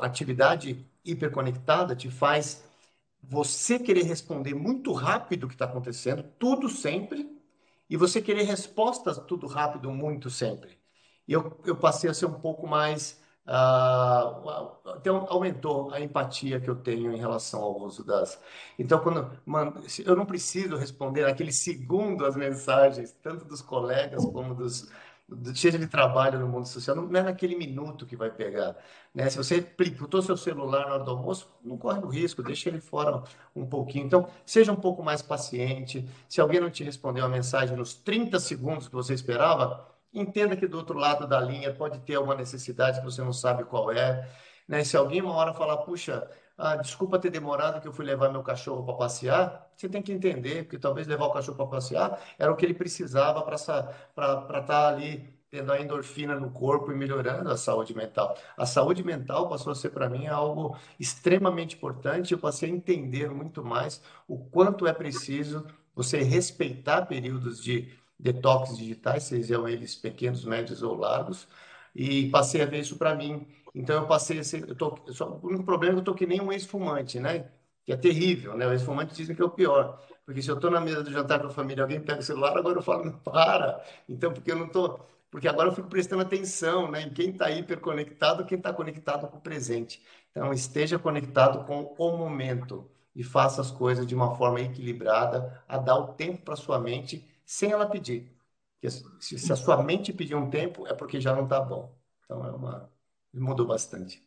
a 0.02 0.06
atividade 0.06 0.86
hiperconectada 1.04 1.94
te 1.94 2.10
faz 2.10 2.64
você 3.22 3.78
querer 3.78 4.04
responder 4.04 4.54
muito 4.54 4.92
rápido 4.92 5.44
o 5.44 5.48
que 5.48 5.54
está 5.54 5.66
acontecendo, 5.66 6.22
tudo 6.38 6.68
sempre, 6.68 7.28
e 7.90 7.96
você 7.96 8.20
querer 8.22 8.44
respostas 8.44 9.18
tudo 9.18 9.46
rápido, 9.46 9.90
muito 9.90 10.30
sempre. 10.30 10.78
E 11.26 11.32
eu, 11.32 11.58
eu 11.64 11.76
passei 11.76 12.08
a 12.10 12.14
ser 12.14 12.26
um 12.26 12.40
pouco 12.40 12.66
mais 12.66 13.20
Uh, 13.48 14.96
então 14.98 15.26
aumentou 15.30 15.90
a 15.90 15.98
empatia 15.98 16.60
que 16.60 16.68
eu 16.68 16.76
tenho 16.76 17.14
em 17.14 17.16
relação 17.16 17.62
ao 17.62 17.80
uso 17.80 18.04
das. 18.04 18.38
Então, 18.78 18.98
quando 18.98 19.30
eu 20.04 20.14
não 20.14 20.26
preciso 20.26 20.76
responder 20.76 21.22
naquele 21.22 21.50
segundo 21.50 22.26
as 22.26 22.36
mensagens, 22.36 23.10
tanto 23.22 23.46
dos 23.46 23.62
colegas 23.62 24.22
como 24.26 24.54
dos, 24.54 24.90
do, 25.26 25.56
seja 25.56 25.78
de 25.78 25.86
trabalho 25.86 26.38
no 26.38 26.46
mundo 26.46 26.68
social, 26.68 26.94
não 26.94 27.18
é 27.18 27.22
naquele 27.22 27.56
minuto 27.56 28.04
que 28.04 28.16
vai 28.16 28.30
pegar. 28.30 28.76
Né? 29.14 29.30
Se 29.30 29.38
você 29.38 29.66
botou 29.98 30.20
seu 30.20 30.36
celular 30.36 30.86
na 30.86 30.94
hora 30.96 31.04
do 31.04 31.10
almoço, 31.10 31.50
não 31.64 31.78
corre 31.78 32.00
o 32.00 32.08
risco, 32.08 32.42
deixa 32.42 32.68
ele 32.68 32.80
fora 32.80 33.22
um 33.56 33.64
pouquinho. 33.64 34.04
Então, 34.04 34.28
seja 34.44 34.72
um 34.72 34.76
pouco 34.76 35.02
mais 35.02 35.22
paciente. 35.22 36.06
Se 36.28 36.38
alguém 36.38 36.60
não 36.60 36.70
te 36.70 36.84
respondeu 36.84 37.24
a 37.24 37.28
mensagem 37.30 37.74
nos 37.78 37.94
30 37.94 38.38
segundos 38.40 38.88
que 38.88 38.94
você 38.94 39.14
esperava, 39.14 39.88
entenda 40.12 40.56
que 40.56 40.66
do 40.66 40.76
outro 40.78 40.98
lado 40.98 41.26
da 41.26 41.40
linha 41.40 41.72
pode 41.72 42.00
ter 42.00 42.16
alguma 42.16 42.34
necessidade 42.34 43.00
que 43.00 43.04
você 43.04 43.22
não 43.22 43.32
sabe 43.32 43.64
qual 43.64 43.90
é. 43.92 44.28
Né? 44.66 44.84
Se 44.84 44.96
alguém 44.96 45.22
uma 45.22 45.34
hora 45.34 45.54
falar, 45.54 45.78
puxa, 45.78 46.28
ah, 46.56 46.76
desculpa 46.76 47.18
ter 47.18 47.30
demorado 47.30 47.80
que 47.80 47.86
eu 47.86 47.92
fui 47.92 48.04
levar 48.04 48.30
meu 48.30 48.42
cachorro 48.42 48.84
para 48.84 48.94
passear, 48.94 49.70
você 49.76 49.88
tem 49.88 50.02
que 50.02 50.12
entender, 50.12 50.64
porque 50.64 50.78
talvez 50.78 51.06
levar 51.06 51.26
o 51.26 51.32
cachorro 51.32 51.56
para 51.56 51.66
passear 51.66 52.20
era 52.38 52.50
o 52.50 52.56
que 52.56 52.66
ele 52.66 52.74
precisava 52.74 53.42
para 53.42 53.54
estar 53.54 54.62
tá 54.66 54.88
ali 54.88 55.38
tendo 55.50 55.72
a 55.72 55.80
endorfina 55.80 56.38
no 56.38 56.50
corpo 56.50 56.92
e 56.92 56.94
melhorando 56.94 57.50
a 57.50 57.56
saúde 57.56 57.94
mental. 57.94 58.36
A 58.56 58.66
saúde 58.66 59.02
mental 59.02 59.48
passou 59.48 59.72
a 59.72 59.74
ser 59.74 59.90
para 59.90 60.08
mim 60.08 60.26
algo 60.26 60.76
extremamente 61.00 61.76
importante, 61.76 62.32
eu 62.32 62.38
passei 62.38 62.70
a 62.70 62.74
entender 62.74 63.30
muito 63.30 63.64
mais 63.64 64.02
o 64.26 64.36
quanto 64.36 64.86
é 64.86 64.92
preciso 64.92 65.66
você 65.94 66.22
respeitar 66.22 67.06
períodos 67.06 67.62
de 67.62 67.97
detox 68.18 68.76
digitais, 68.76 69.24
sejam 69.24 69.68
eles 69.68 69.94
pequenos, 69.94 70.44
médios 70.44 70.82
ou 70.82 70.94
largos, 70.94 71.48
e 71.94 72.28
passei 72.30 72.62
a 72.62 72.66
ver 72.66 72.80
isso 72.80 72.96
para 72.96 73.14
mim. 73.14 73.46
Então 73.74 74.02
eu 74.02 74.06
passei 74.08 74.38
a 74.40 74.44
ser, 74.44 74.68
eu 74.68 74.74
tô, 74.74 74.96
só, 75.12 75.28
o 75.42 75.46
único 75.46 75.64
problema 75.64 75.92
é 75.92 75.96
que 75.96 76.00
eu 76.00 76.04
tô 76.04 76.14
que 76.14 76.26
nem 76.26 76.40
um 76.40 76.52
ex-fumante, 76.52 77.20
né? 77.20 77.50
Que 77.84 77.92
é 77.92 77.96
terrível, 77.96 78.56
né? 78.56 78.66
O 78.66 78.72
ex-fumante 78.72 79.14
dizem 79.14 79.34
que 79.36 79.42
é 79.42 79.44
o 79.44 79.50
pior. 79.50 80.00
Porque 80.24 80.42
se 80.42 80.50
eu 80.50 80.56
estou 80.56 80.70
na 80.70 80.80
mesa 80.80 81.02
do 81.02 81.10
jantar 81.10 81.40
com 81.40 81.46
a 81.46 81.50
família, 81.50 81.82
alguém 81.82 82.00
pega 82.00 82.20
o 82.20 82.22
celular, 82.22 82.56
agora 82.56 82.78
eu 82.78 82.82
falo, 82.82 83.12
para. 83.24 83.82
Então, 84.08 84.32
porque 84.32 84.50
eu 84.52 84.56
não 84.56 84.66
estou. 84.66 85.00
Porque 85.30 85.48
agora 85.48 85.68
eu 85.68 85.74
fico 85.74 85.88
prestando 85.88 86.22
atenção 86.22 86.90
né, 86.90 87.02
em 87.02 87.10
quem 87.10 87.30
está 87.30 87.50
hiperconectado, 87.50 88.44
quem 88.44 88.58
está 88.58 88.72
conectado 88.72 89.28
com 89.28 89.38
o 89.38 89.40
presente. 89.40 90.02
Então, 90.30 90.52
esteja 90.52 90.98
conectado 90.98 91.64
com 91.66 91.94
o 91.98 92.16
momento 92.16 92.90
e 93.14 93.22
faça 93.24 93.60
as 93.60 93.70
coisas 93.70 94.06
de 94.06 94.14
uma 94.14 94.36
forma 94.36 94.60
equilibrada, 94.60 95.62
a 95.68 95.78
dar 95.78 95.96
o 95.96 96.08
tempo 96.14 96.42
para 96.44 96.56
sua 96.56 96.78
mente 96.78 97.26
sem 97.48 97.72
ela 97.72 97.86
pedir. 97.86 98.30
se 99.18 99.50
a 99.50 99.56
sua 99.56 99.82
mente 99.82 100.12
pedir 100.12 100.34
um 100.34 100.50
tempo, 100.50 100.86
é 100.86 100.92
porque 100.92 101.18
já 101.18 101.34
não 101.34 101.44
está 101.44 101.58
bom. 101.58 101.96
Então, 102.22 102.46
é 102.46 102.50
uma... 102.50 102.92
mudou 103.32 103.66
bastante. 103.66 104.22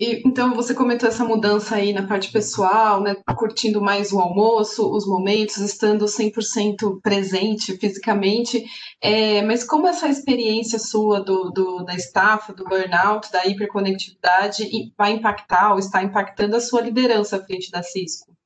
E, 0.00 0.26
então, 0.26 0.52
você 0.52 0.74
comentou 0.74 1.08
essa 1.08 1.24
mudança 1.24 1.76
aí 1.76 1.92
na 1.92 2.04
parte 2.04 2.32
pessoal, 2.32 3.00
né? 3.00 3.14
Curtindo 3.36 3.80
mais 3.80 4.12
o 4.12 4.18
almoço, 4.18 4.90
os 4.90 5.06
momentos, 5.06 5.58
estando 5.58 6.06
100% 6.06 7.00
presente 7.00 7.76
fisicamente. 7.78 8.64
É, 9.00 9.40
mas 9.42 9.62
como 9.62 9.86
essa 9.86 10.08
experiência 10.08 10.80
sua 10.80 11.20
do, 11.20 11.48
do, 11.50 11.84
da 11.84 11.94
estafa, 11.94 12.52
do 12.52 12.64
burnout, 12.64 13.30
da 13.30 13.46
hiperconectividade 13.46 14.68
vai 14.98 15.12
impactar 15.12 15.74
ou 15.74 15.78
está 15.78 16.02
impactando 16.02 16.56
a 16.56 16.60
sua 16.60 16.80
liderança 16.80 17.36
à 17.36 17.44
frente 17.44 17.70
da 17.70 17.84
Cisco? 17.84 18.36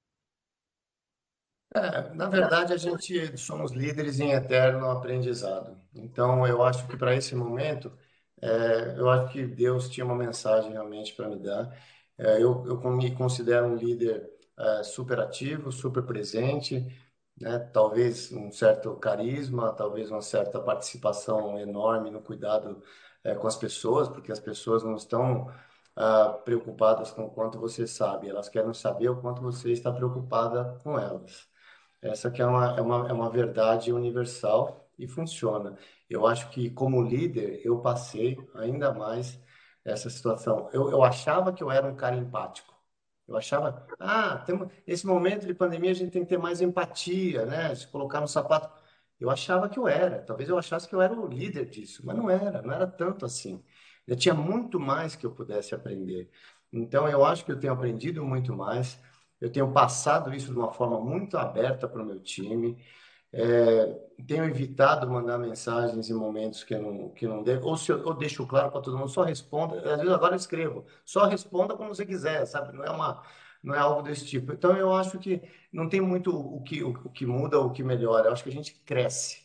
É, 1.76 2.14
na 2.14 2.26
verdade, 2.28 2.72
a 2.72 2.76
gente 2.76 3.36
somos 3.36 3.72
líderes 3.72 4.18
em 4.18 4.32
eterno 4.32 4.90
aprendizado. 4.90 5.78
Então, 5.94 6.46
eu 6.46 6.62
acho 6.62 6.86
que 6.88 6.96
para 6.96 7.14
esse 7.14 7.34
momento 7.34 7.92
é, 8.40 8.94
eu 8.98 9.10
acho 9.10 9.32
que 9.32 9.46
Deus 9.46 9.88
tinha 9.90 10.04
uma 10.06 10.14
mensagem 10.14 10.72
realmente 10.72 11.14
para 11.14 11.28
me 11.28 11.38
dar. 11.38 11.76
É, 12.16 12.36
eu, 12.42 12.64
eu 12.66 12.90
me 12.92 13.14
considero 13.14 13.66
um 13.66 13.76
líder 13.76 14.26
é, 14.58 14.82
super 14.84 15.20
ativo, 15.20 15.70
super 15.70 16.02
presente, 16.04 16.86
né? 17.40 17.58
Talvez 17.58 18.32
um 18.32 18.50
certo 18.50 18.94
carisma, 18.96 19.72
talvez 19.74 20.10
uma 20.10 20.22
certa 20.22 20.58
participação 20.60 21.58
enorme 21.58 22.10
no 22.10 22.22
cuidado 22.22 22.82
é, 23.22 23.34
com 23.34 23.46
as 23.46 23.56
pessoas, 23.56 24.08
porque 24.08 24.32
as 24.32 24.40
pessoas 24.40 24.82
não 24.82 24.96
estão 24.96 25.52
ah, 25.96 26.30
preocupadas 26.44 27.10
com 27.10 27.24
o 27.26 27.30
quanto 27.30 27.58
você 27.58 27.86
sabe, 27.86 28.28
elas 28.28 28.48
querem 28.48 28.72
saber 28.74 29.08
o 29.10 29.20
quanto 29.20 29.42
você 29.42 29.72
está 29.72 29.92
preocupada 29.92 30.78
com 30.82 30.98
elas. 30.98 31.48
Essa 32.02 32.30
que 32.30 32.40
é 32.42 32.46
uma, 32.46 32.76
é 32.78 32.80
uma, 32.80 33.08
é 33.08 33.12
uma 33.12 33.30
verdade 33.30 33.92
universal 33.92 34.88
e 34.98 35.08
funciona. 35.08 35.76
Eu 36.08 36.26
acho 36.26 36.50
que, 36.50 36.70
como 36.70 37.02
líder, 37.02 37.60
eu 37.64 37.80
passei 37.80 38.36
ainda 38.54 38.92
mais 38.92 39.38
essa 39.84 40.08
situação. 40.10 40.68
Eu, 40.72 40.90
eu 40.90 41.02
achava 41.02 41.52
que 41.52 41.62
eu 41.62 41.70
era 41.70 41.86
um 41.86 41.96
cara 41.96 42.16
empático. 42.16 42.74
Eu 43.26 43.36
achava, 43.36 43.86
ah, 43.98 44.38
temos, 44.46 44.68
nesse 44.86 45.06
momento 45.06 45.46
de 45.46 45.54
pandemia 45.54 45.90
a 45.90 45.94
gente 45.94 46.12
tem 46.12 46.22
que 46.22 46.28
ter 46.28 46.38
mais 46.38 46.60
empatia, 46.60 47.44
né? 47.44 47.74
Se 47.74 47.86
colocar 47.88 48.20
no 48.20 48.28
sapato. 48.28 48.70
Eu 49.18 49.30
achava 49.30 49.68
que 49.68 49.78
eu 49.78 49.88
era. 49.88 50.22
Talvez 50.22 50.48
eu 50.48 50.58
achasse 50.58 50.88
que 50.88 50.94
eu 50.94 51.00
era 51.02 51.12
o 51.18 51.26
líder 51.26 51.66
disso, 51.68 52.02
mas 52.04 52.16
não 52.16 52.30
era, 52.30 52.62
não 52.62 52.72
era 52.72 52.86
tanto 52.86 53.24
assim. 53.24 53.64
Eu 54.06 54.14
tinha 54.16 54.34
muito 54.34 54.78
mais 54.78 55.16
que 55.16 55.26
eu 55.26 55.32
pudesse 55.34 55.74
aprender. 55.74 56.30
Então, 56.72 57.08
eu 57.08 57.24
acho 57.24 57.44
que 57.44 57.50
eu 57.52 57.58
tenho 57.58 57.72
aprendido 57.72 58.24
muito 58.24 58.54
mais. 58.54 58.98
Eu 59.40 59.50
tenho 59.50 59.70
passado 59.72 60.34
isso 60.34 60.52
de 60.52 60.58
uma 60.58 60.72
forma 60.72 61.00
muito 61.00 61.36
aberta 61.36 61.88
para 61.88 62.02
o 62.02 62.04
meu 62.04 62.20
time. 62.20 62.78
É, 63.32 63.86
tenho 64.26 64.44
evitado 64.44 65.08
mandar 65.10 65.38
mensagens 65.38 66.08
em 66.08 66.14
momentos 66.14 66.64
que 66.64 66.76
não, 66.78 67.10
que 67.10 67.26
não 67.26 67.42
devo, 67.42 67.66
ou 67.66 67.76
se 67.76 67.92
eu, 67.92 67.98
eu 67.98 68.14
deixo 68.14 68.46
claro 68.46 68.70
para 68.70 68.80
todo 68.80 68.96
mundo, 68.96 69.10
só 69.10 69.22
responda. 69.22 69.76
Às 69.78 69.98
vezes 69.98 70.12
agora 70.12 70.34
eu 70.34 70.36
escrevo, 70.36 70.86
só 71.04 71.26
responda 71.26 71.76
quando 71.76 71.88
você 71.90 72.06
quiser, 72.06 72.46
sabe? 72.46 72.74
Não 72.76 72.84
é 72.84 72.90
uma, 72.90 73.22
não 73.62 73.74
é 73.74 73.78
algo 73.78 74.02
desse 74.02 74.24
tipo. 74.26 74.52
Então 74.52 74.76
eu 74.76 74.92
acho 74.94 75.18
que 75.18 75.42
não 75.72 75.88
tem 75.88 76.00
muito 76.00 76.34
o 76.34 76.62
que, 76.62 76.82
o, 76.82 76.90
o 76.90 77.10
que 77.10 77.26
muda 77.26 77.60
o 77.60 77.70
que 77.72 77.82
melhora. 77.82 78.28
Eu 78.28 78.32
acho 78.32 78.42
que 78.42 78.50
a 78.50 78.52
gente 78.52 78.74
cresce. 78.86 79.44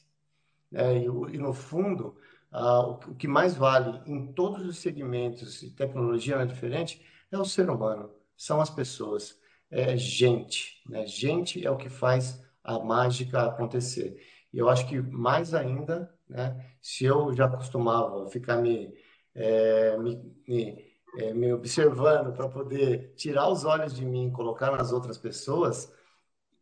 Né? 0.72 1.00
E, 1.00 1.06
e 1.06 1.38
no 1.38 1.54
fundo, 1.54 2.16
o, 2.52 3.12
o, 3.12 3.16
que 3.16 3.28
mais 3.28 3.56
vale 3.56 4.02
em 4.06 4.32
todos 4.34 4.66
os 4.66 4.78
segmentos, 4.78 5.64
e 5.64 5.72
tecnologia 5.72 6.36
não 6.36 6.44
é 6.44 6.46
diferente, 6.46 7.06
é 7.32 7.38
o 7.38 7.46
ser 7.46 7.70
humano, 7.70 8.12
são 8.36 8.62
as 8.62 8.70
pessoas, 8.70 9.40
é 9.72 9.98
gente. 9.98 10.82
Né? 10.88 11.06
Gente 11.08 11.66
é 11.66 11.72
o 11.72 11.78
que 11.78 11.90
faz 11.90 12.44
a 12.64 12.78
mágica 12.78 13.44
acontecer. 13.44 14.18
E 14.54 14.58
eu 14.60 14.70
acho 14.70 14.88
que 14.88 15.02
mais 15.02 15.54
ainda, 15.54 16.14
né, 16.30 16.74
se 16.82 17.06
eu 17.06 17.34
já 17.34 17.48
costumava 17.48 18.30
ficar 18.30 18.58
me, 18.58 18.94
é, 19.34 19.98
me, 19.98 20.36
me, 20.48 20.86
é, 21.18 21.34
me 21.34 21.54
observando 21.54 22.34
para 22.34 22.50
poder 22.50 23.14
tirar 23.16 23.50
os 23.50 23.66
olhos 23.66 23.96
de 23.96 24.06
mim 24.06 24.28
e 24.28 24.32
colocar 24.32 24.72
nas 24.72 24.92
outras 24.92 25.18
pessoas, 25.18 25.94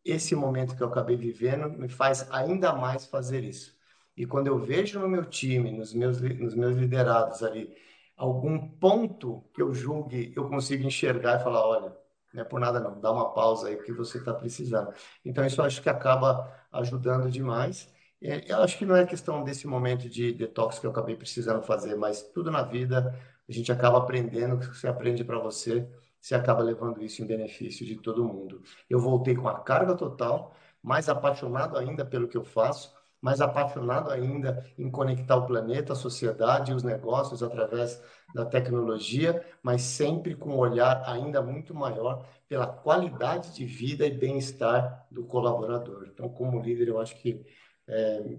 esse 0.05 0.35
momento 0.35 0.75
que 0.75 0.83
eu 0.83 0.87
acabei 0.87 1.17
vivendo 1.17 1.69
me 1.69 1.89
faz 1.89 2.27
ainda 2.31 2.73
mais 2.73 3.05
fazer 3.05 3.43
isso. 3.43 3.77
E 4.15 4.25
quando 4.25 4.47
eu 4.47 4.59
vejo 4.59 4.99
no 4.99 5.07
meu 5.07 5.25
time, 5.25 5.71
nos 5.71 5.93
meus, 5.93 6.21
nos 6.21 6.55
meus 6.55 6.75
liderados 6.75 7.41
ali, 7.43 7.73
algum 8.17 8.67
ponto 8.67 9.43
que 9.53 9.61
eu 9.61 9.73
julgue, 9.73 10.33
eu 10.35 10.49
consigo 10.49 10.85
enxergar 10.85 11.39
e 11.39 11.43
falar, 11.43 11.65
olha, 11.65 11.98
não 12.33 12.41
é 12.41 12.45
por 12.45 12.59
nada 12.59 12.79
não, 12.79 12.99
dá 12.99 13.11
uma 13.11 13.33
pausa 13.33 13.67
aí 13.67 13.77
que 13.77 13.91
você 13.91 14.17
está 14.19 14.33
precisando. 14.33 14.93
Então 15.25 15.45
isso 15.45 15.59
eu 15.61 15.65
acho 15.65 15.81
que 15.81 15.89
acaba 15.89 16.51
ajudando 16.71 17.29
demais. 17.29 17.91
Eu 18.21 18.61
acho 18.61 18.77
que 18.77 18.85
não 18.85 18.95
é 18.95 19.05
questão 19.05 19.43
desse 19.43 19.65
momento 19.65 20.09
de 20.09 20.33
detox 20.33 20.77
que 20.77 20.85
eu 20.85 20.91
acabei 20.91 21.15
precisando 21.15 21.61
fazer, 21.63 21.95
mas 21.95 22.21
tudo 22.21 22.51
na 22.51 22.63
vida 22.63 23.17
a 23.47 23.51
gente 23.51 23.71
acaba 23.71 23.97
aprendendo, 23.97 24.55
o 24.55 24.59
que 24.59 24.67
você 24.67 24.87
aprende 24.87 25.23
para 25.23 25.39
você, 25.39 25.89
você 26.21 26.35
acaba 26.35 26.61
levando 26.61 27.01
isso 27.01 27.21
em 27.21 27.25
benefício 27.25 27.85
de 27.85 27.95
todo 27.95 28.23
mundo. 28.23 28.61
Eu 28.89 28.99
voltei 28.99 29.35
com 29.35 29.47
a 29.47 29.59
carga 29.59 29.95
total, 29.95 30.53
mais 30.83 31.07
apaixonado 31.07 31.77
ainda 31.77 32.05
pelo 32.05 32.27
que 32.27 32.37
eu 32.37 32.43
faço, 32.43 32.93
mais 33.21 33.41
apaixonado 33.41 34.11
ainda 34.11 34.65
em 34.77 34.89
conectar 34.89 35.35
o 35.35 35.45
planeta, 35.45 35.93
a 35.93 35.95
sociedade 35.95 36.71
e 36.71 36.75
os 36.75 36.83
negócios 36.83 37.43
através 37.43 38.01
da 38.33 38.45
tecnologia, 38.45 39.43
mas 39.61 39.81
sempre 39.81 40.35
com 40.35 40.51
um 40.51 40.57
olhar 40.57 41.03
ainda 41.05 41.41
muito 41.41 41.73
maior 41.73 42.25
pela 42.47 42.67
qualidade 42.67 43.53
de 43.53 43.65
vida 43.65 44.05
e 44.05 44.11
bem-estar 44.11 45.07
do 45.11 45.25
colaborador. 45.25 46.07
Então, 46.11 46.29
como 46.29 46.61
líder, 46.61 46.87
eu 46.87 46.99
acho 46.99 47.15
que 47.15 47.45
é, 47.87 48.37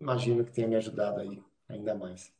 imagino 0.00 0.44
que 0.44 0.52
tenha 0.52 0.68
me 0.68 0.76
ajudado 0.76 1.20
aí 1.20 1.42
ainda 1.68 1.94
mais. 1.94 2.32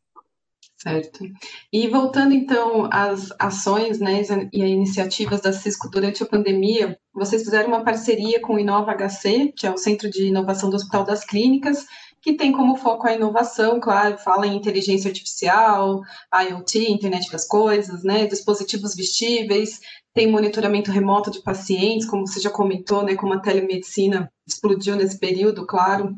Certo. 0.76 1.24
E 1.72 1.88
voltando 1.88 2.34
então 2.34 2.88
às 2.92 3.30
ações 3.38 4.00
né, 4.00 4.22
e 4.52 4.60
iniciativas 4.60 5.40
da 5.40 5.52
Cisco 5.52 5.88
durante 5.88 6.22
a 6.22 6.26
pandemia, 6.26 6.98
vocês 7.12 7.42
fizeram 7.42 7.68
uma 7.68 7.84
parceria 7.84 8.40
com 8.40 8.54
o 8.54 8.58
Inova 8.58 8.92
HC, 8.92 9.52
que 9.56 9.66
é 9.66 9.70
o 9.70 9.78
Centro 9.78 10.10
de 10.10 10.26
Inovação 10.26 10.68
do 10.68 10.76
Hospital 10.76 11.04
das 11.04 11.24
Clínicas, 11.24 11.86
que 12.20 12.34
tem 12.34 12.52
como 12.52 12.76
foco 12.76 13.06
a 13.06 13.14
inovação, 13.14 13.78
claro, 13.78 14.18
fala 14.18 14.46
em 14.46 14.56
inteligência 14.56 15.08
artificial, 15.08 16.00
IoT, 16.32 16.90
internet 16.90 17.30
das 17.30 17.46
coisas, 17.46 18.02
né, 18.02 18.26
dispositivos 18.26 18.94
vestíveis, 18.94 19.78
tem 20.14 20.30
monitoramento 20.30 20.90
remoto 20.90 21.30
de 21.30 21.42
pacientes, 21.42 22.06
como 22.06 22.26
você 22.26 22.40
já 22.40 22.50
comentou, 22.50 23.02
né, 23.02 23.14
como 23.14 23.34
a 23.34 23.40
telemedicina 23.40 24.30
explodiu 24.46 24.96
nesse 24.96 25.18
período, 25.18 25.66
claro, 25.66 26.16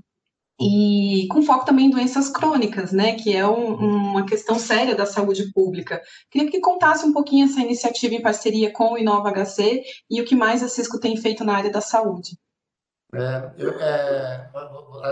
e 0.59 1.27
com 1.31 1.43
foco 1.43 1.67
também 1.67 1.87
em 1.87 1.91
doenças 1.91 2.31
crônicas, 2.31 2.91
né, 2.91 3.15
que 3.15 3.35
é 3.35 3.47
um, 3.47 3.75
uma 3.75 4.25
questão 4.25 4.59
séria 4.59 4.95
da 4.95 5.05
saúde 5.05 5.53
pública. 5.53 6.01
Queria 6.31 6.51
que 6.51 6.61
contasse 6.61 7.05
um 7.05 7.13
pouquinho 7.13 7.47
essa 7.47 7.61
iniciativa 7.61 8.15
em 8.15 8.23
parceria 8.23 8.73
com 8.73 8.93
o 8.93 8.99
Inova 8.99 9.31
HC 9.31 9.83
e 10.11 10.21
o 10.21 10.25
que 10.25 10.35
mais 10.35 10.63
a 10.63 10.69
Cisco 10.69 10.99
tem 10.99 11.17
feito 11.17 11.45
na 11.45 11.57
área 11.57 11.71
da 11.71 11.81
saúde. 11.81 12.39
É, 13.15 13.51
eu, 13.57 13.71
é, 13.81 14.51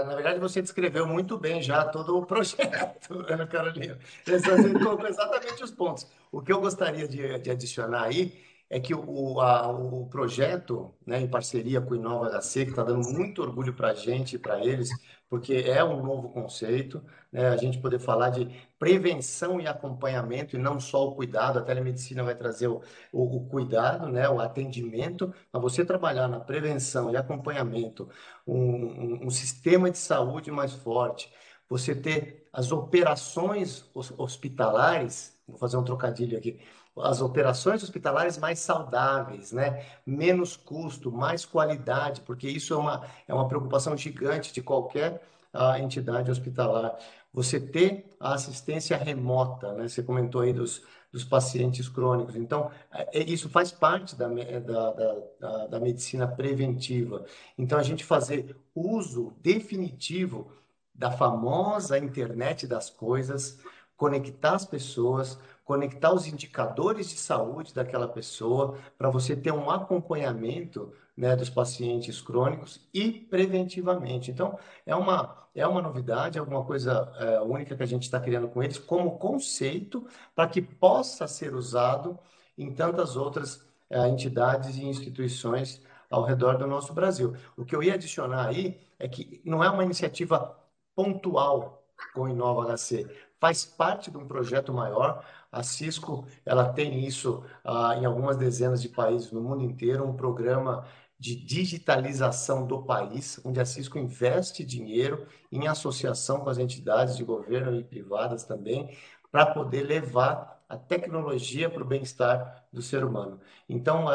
na 0.05 0.15
verdade, 0.15 0.41
você 0.41 0.61
descreveu 0.61 1.07
muito 1.07 1.39
bem 1.39 1.63
já 1.63 1.85
todo 1.85 2.19
o 2.19 2.27
projeto, 2.27 3.25
Ana 3.29 3.47
Carolina. 3.47 3.99
Você 4.27 4.73
colocou 4.73 5.07
exatamente 5.07 5.63
os 5.63 5.71
pontos. 5.71 6.07
O 6.33 6.43
que 6.43 6.53
eu 6.53 6.61
gostaria 6.61 7.07
de, 7.07 7.39
de 7.39 7.51
adicionar 7.51 8.05
aí 8.05 8.43
é 8.69 8.81
que 8.81 8.95
o, 8.95 9.41
a, 9.41 9.69
o 9.69 10.07
projeto, 10.07 10.93
né, 11.07 11.21
em 11.21 11.29
parceria 11.29 11.81
com 11.81 11.93
o 11.93 11.97
Inova 11.97 12.29
HC, 12.41 12.65
que 12.65 12.71
está 12.71 12.83
dando 12.83 13.09
muito 13.11 13.41
orgulho 13.43 13.73
para 13.73 13.91
a 13.91 13.95
gente 13.95 14.35
e 14.35 14.39
para 14.39 14.65
eles, 14.65 14.89
porque 15.35 15.53
é 15.53 15.83
um 15.83 16.01
novo 16.01 16.29
conceito, 16.29 17.05
né? 17.33 17.49
A 17.49 17.57
gente 17.57 17.79
poder 17.79 17.99
falar 17.99 18.31
de 18.31 18.47
prevenção 18.79 19.61
e 19.61 19.67
acompanhamento 19.67 20.55
e 20.55 20.61
não 20.61 20.79
só 20.79 21.09
o 21.09 21.17
cuidado. 21.17 21.59
A 21.59 21.63
telemedicina 21.63 22.23
vai 22.23 22.37
trazer 22.37 22.69
o, 22.69 22.81
o, 23.13 23.39
o 23.39 23.49
cuidado, 23.49 24.09
né? 24.09 24.29
O 24.29 24.39
atendimento, 24.39 25.35
mas 25.53 25.61
você 25.61 25.85
trabalhar 25.85 26.29
na 26.29 26.39
prevenção 26.39 27.11
e 27.11 27.17
acompanhamento, 27.17 28.09
um, 28.47 28.55
um, 28.57 29.27
um 29.27 29.31
sistema 29.31 29.91
de 29.91 29.99
saúde 29.99 30.53
mais 30.53 30.73
forte, 30.73 31.33
você 31.69 31.97
ter 31.97 32.47
as 32.53 32.71
operações 32.71 33.91
hospitalares, 34.17 35.37
vou 35.49 35.59
fazer 35.59 35.77
um 35.77 35.85
trocadilho 35.85 36.39
aqui, 36.39 36.61
as 36.97 37.21
operações 37.21 37.83
hospitalares 37.83 38.39
mais 38.39 38.59
saudáveis, 38.61 39.53
né? 39.53 39.85
Menos 40.07 40.57
custo, 40.57 41.11
mais 41.11 41.45
qualidade, 41.45 42.21
porque 42.21 42.49
isso 42.49 42.73
é 42.75 42.77
uma, 42.77 43.07
é 43.27 43.35
uma 43.35 43.49
preocupação 43.49 43.97
gigante 43.97 44.53
de 44.53 44.63
qualquer 44.63 45.23
uh, 45.53 45.77
entidade 45.77 46.31
hospitalar. 46.31 46.97
Você 47.33 47.59
ter 47.59 48.17
a 48.21 48.35
assistência 48.35 48.97
remota, 48.97 49.73
né? 49.73 49.89
Você 49.89 50.03
comentou 50.03 50.43
aí 50.43 50.53
dos, 50.53 50.83
dos 51.13 51.25
pacientes 51.25 51.89
crônicos. 51.89 52.37
Então, 52.37 52.71
é, 52.93 53.21
é 53.21 53.23
isso 53.23 53.49
faz 53.49 53.73
parte 53.73 54.15
da, 54.15 54.29
da, 54.29 54.93
da, 55.41 55.67
da 55.67 55.81
medicina 55.81 56.29
preventiva. 56.29 57.25
Então, 57.59 57.79
a 57.79 57.83
gente 57.83 58.05
fazer 58.05 58.57
uso 58.75 59.33
definitivo 59.41 60.51
da 60.95 61.11
famosa 61.11 61.99
internet 61.99 62.69
das 62.69 62.89
coisas, 62.89 63.59
conectar 63.97 64.55
as 64.55 64.65
pessoas, 64.65 65.39
conectar 65.65 66.13
os 66.13 66.27
indicadores 66.27 67.09
de 67.09 67.17
saúde 67.17 67.75
daquela 67.75 68.07
pessoa, 68.07 68.79
para 68.99 69.09
você 69.09 69.35
ter 69.35 69.53
um 69.53 69.71
acompanhamento 69.71 70.93
né, 71.17 71.35
dos 71.35 71.49
pacientes 71.49 72.21
crônicos 72.21 72.81
e 72.93 73.11
preventivamente. 73.11 74.31
Então, 74.31 74.59
é 74.85 74.95
uma, 74.95 75.49
é 75.55 75.67
uma 75.67 75.81
novidade, 75.81 76.37
é 76.37 76.41
alguma 76.41 76.65
coisa 76.65 77.13
é, 77.19 77.41
única 77.41 77.77
que 77.77 77.83
a 77.83 77.87
gente 77.87 78.03
está 78.03 78.21
criando 78.21 78.49
com 78.49 78.63
eles 78.63 78.79
como 78.79 79.19
conceito 79.19 80.07
para 80.35 80.49
que 80.49 80.61
possa 80.61 81.27
ser 81.27 81.55
usado 81.55 82.19
em 82.59 82.73
tantas 82.73 83.17
outras 83.17 83.65
é, 83.89 84.07
entidades 84.09 84.77
e 84.77 84.85
instituições 84.85 85.83
ao 86.11 86.25
redor 86.25 86.59
do 86.59 86.67
nosso 86.67 86.93
Brasil. 86.93 87.35
O 87.57 87.65
que 87.65 87.75
eu 87.75 87.83
ia 87.83 87.95
adicionar 87.95 88.49
aí 88.49 88.81
é 88.99 89.09
que 89.09 89.41
não 89.45 89.63
é 89.63 89.71
uma 89.71 89.85
iniciativa 89.85 90.57
pontual 90.95 91.85
com 92.13 92.23
o 92.23 92.29
Inova 92.29 92.77
HC, 92.77 93.07
faz 93.45 93.63
parte 93.63 94.11
de 94.11 94.17
um 94.17 94.27
projeto 94.27 94.73
maior. 94.73 95.23
A 95.53 95.63
Cisco 95.63 96.27
ela 96.47 96.73
tem 96.73 97.05
isso 97.05 97.45
ah, 97.63 97.95
em 97.95 98.07
algumas 98.07 98.39
dezenas 98.39 98.81
de 98.81 98.89
países 98.89 99.31
no 99.31 99.43
mundo 99.43 99.63
inteiro, 99.63 100.03
um 100.03 100.17
programa 100.17 100.87
de 101.19 101.37
digitalização 101.37 102.67
do 102.67 102.83
país, 102.83 103.39
onde 103.45 103.61
a 103.61 103.67
Cisco 103.67 103.99
investe 103.99 104.65
dinheiro 104.65 105.27
em 105.53 105.69
associação 105.69 106.41
com 106.41 106.49
as 106.49 106.57
entidades 106.57 107.19
de 107.19 107.23
governo 107.23 107.79
e 107.79 107.85
privadas 107.85 108.45
também, 108.45 108.97
para 109.31 109.45
poder 109.45 109.83
levar 109.83 110.54
a 110.69 110.77
tecnologia 110.77 111.69
para 111.69 111.83
o 111.83 111.87
bem-estar 111.87 112.67
do 112.73 112.83
ser 112.83 113.05
humano. 113.05 113.41
Então, 113.69 114.07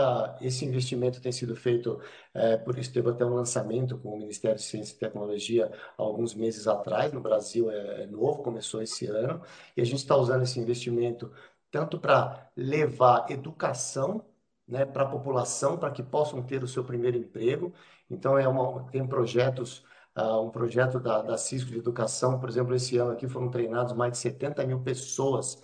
esse 0.42 0.66
investimento 0.66 1.22
tem 1.22 1.32
sido 1.32 1.56
feito, 1.56 2.02
uh, 2.36 2.64
por 2.64 2.78
isso 2.78 2.92
teve 2.92 3.10
até 3.10 3.26
um 3.26 3.34
lançamento 3.36 3.98
com 3.98 4.10
o 4.10 4.18
Ministério 4.18 4.58
de 4.58 4.64
Ciência 4.64 4.96
e 4.96 5.00
Tecnologia 5.00 5.72
há 5.98 6.02
alguns 6.02 6.34
meses 6.34 6.68
atrás, 6.68 7.14
no 7.14 7.22
Brasil 7.22 7.70
é, 7.72 8.04
é 8.04 8.08
novo, 8.08 8.44
começou 8.44 8.82
esse 8.82 9.06
ano, 9.08 9.42
e 9.78 9.82
a 9.82 9.86
gente 9.86 10.00
está 10.00 10.16
usando 10.16 10.44
esse 10.44 10.60
investimento 10.60 11.32
tanto 11.72 12.00
para 12.00 12.52
levar 12.56 13.30
educação 13.30 14.26
né, 14.68 14.86
para 14.86 15.04
a 15.04 15.10
população, 15.10 15.78
para 15.78 15.92
que 15.92 16.04
possam 16.04 16.44
ter 16.44 16.64
o 16.64 16.68
seu 16.68 16.84
primeiro 16.84 17.18
emprego. 17.18 17.74
Então, 18.10 18.38
é 18.38 18.48
uma, 18.48 18.84
tem 18.92 19.06
projetos, 19.08 19.84
uh, 20.18 20.42
um 20.42 20.50
projeto 20.50 21.00
da, 21.00 21.22
da 21.22 21.38
Cisco 21.38 21.72
de 21.72 21.78
Educação, 21.78 22.40
por 22.40 22.50
exemplo, 22.50 22.76
esse 22.76 22.98
ano 22.98 23.12
aqui 23.12 23.28
foram 23.28 23.50
treinados 23.50 23.94
mais 23.94 24.14
de 24.14 24.18
70 24.20 24.66
mil 24.66 24.80
pessoas 24.82 25.62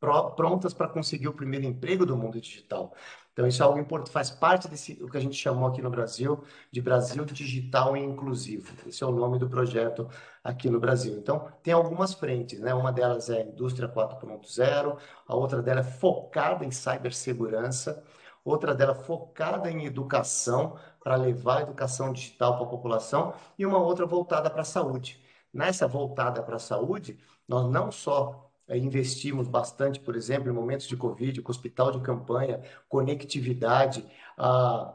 prontas 0.00 0.74
para 0.74 0.88
conseguir 0.88 1.28
o 1.28 1.32
primeiro 1.32 1.64
emprego 1.64 2.04
do 2.04 2.16
mundo 2.16 2.40
digital. 2.40 2.94
Então, 3.32 3.46
isso 3.46 3.62
é 3.62 3.66
algo 3.66 3.78
importante, 3.78 4.12
faz 4.12 4.30
parte 4.30 4.66
desse, 4.66 4.94
o 5.02 5.10
que 5.10 5.16
a 5.18 5.20
gente 5.20 5.36
chamou 5.36 5.68
aqui 5.68 5.82
no 5.82 5.90
Brasil 5.90 6.42
de 6.72 6.80
Brasil 6.80 7.22
Digital 7.26 7.94
e 7.94 8.00
Inclusivo. 8.00 8.72
Esse 8.86 9.04
é 9.04 9.06
o 9.06 9.12
nome 9.12 9.38
do 9.38 9.46
projeto 9.46 10.08
aqui 10.42 10.70
no 10.70 10.80
Brasil. 10.80 11.14
Então, 11.18 11.46
tem 11.62 11.74
algumas 11.74 12.14
frentes, 12.14 12.58
né? 12.60 12.72
Uma 12.72 12.90
delas 12.90 13.28
é 13.28 13.42
a 13.42 13.44
Indústria 13.44 13.88
4.0, 13.88 14.96
a 15.28 15.36
outra 15.36 15.60
dela 15.60 15.80
é 15.80 15.82
focada 15.82 16.64
em 16.64 16.70
cibersegurança, 16.70 18.02
outra 18.42 18.74
dela 18.74 18.94
focada 18.94 19.70
em 19.70 19.84
educação, 19.84 20.78
para 21.02 21.16
levar 21.16 21.58
a 21.58 21.62
educação 21.62 22.14
digital 22.14 22.56
para 22.56 22.64
a 22.64 22.70
população, 22.70 23.34
e 23.58 23.66
uma 23.66 23.78
outra 23.78 24.06
voltada 24.06 24.48
para 24.48 24.62
a 24.62 24.64
saúde. 24.64 25.22
Nessa 25.52 25.86
voltada 25.86 26.42
para 26.42 26.56
a 26.56 26.58
saúde, 26.58 27.18
nós 27.46 27.70
não 27.70 27.92
só 27.92 28.45
investimos 28.74 29.46
bastante, 29.46 30.00
por 30.00 30.16
exemplo, 30.16 30.50
em 30.50 30.54
momentos 30.54 30.86
de 30.86 30.96
Covid, 30.96 31.40
com 31.42 31.52
hospital 31.52 31.92
de 31.92 32.00
campanha, 32.00 32.60
conectividade, 32.88 34.04
a 34.36 34.94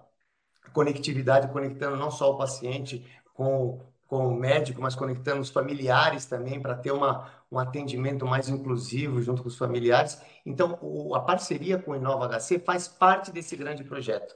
conectividade 0.73 1.51
conectando 1.51 1.95
não 1.97 2.11
só 2.11 2.31
o 2.31 2.37
paciente 2.37 3.05
com, 3.33 3.79
com 4.07 4.27
o 4.27 4.35
médico, 4.35 4.81
mas 4.81 4.95
conectando 4.95 5.41
os 5.41 5.49
familiares 5.49 6.25
também 6.25 6.59
para 6.59 6.75
ter 6.75 6.91
uma, 6.91 7.31
um 7.51 7.59
atendimento 7.59 8.25
mais 8.25 8.49
inclusivo 8.49 9.21
junto 9.21 9.41
com 9.41 9.47
os 9.49 9.57
familiares. 9.57 10.21
Então, 10.45 10.77
o, 10.81 11.15
a 11.15 11.21
parceria 11.21 11.77
com 11.77 11.91
o 11.91 11.95
Inova 11.95 12.27
HC 12.27 12.59
faz 12.59 12.87
parte 12.87 13.31
desse 13.31 13.55
grande 13.55 13.83
projeto. 13.83 14.35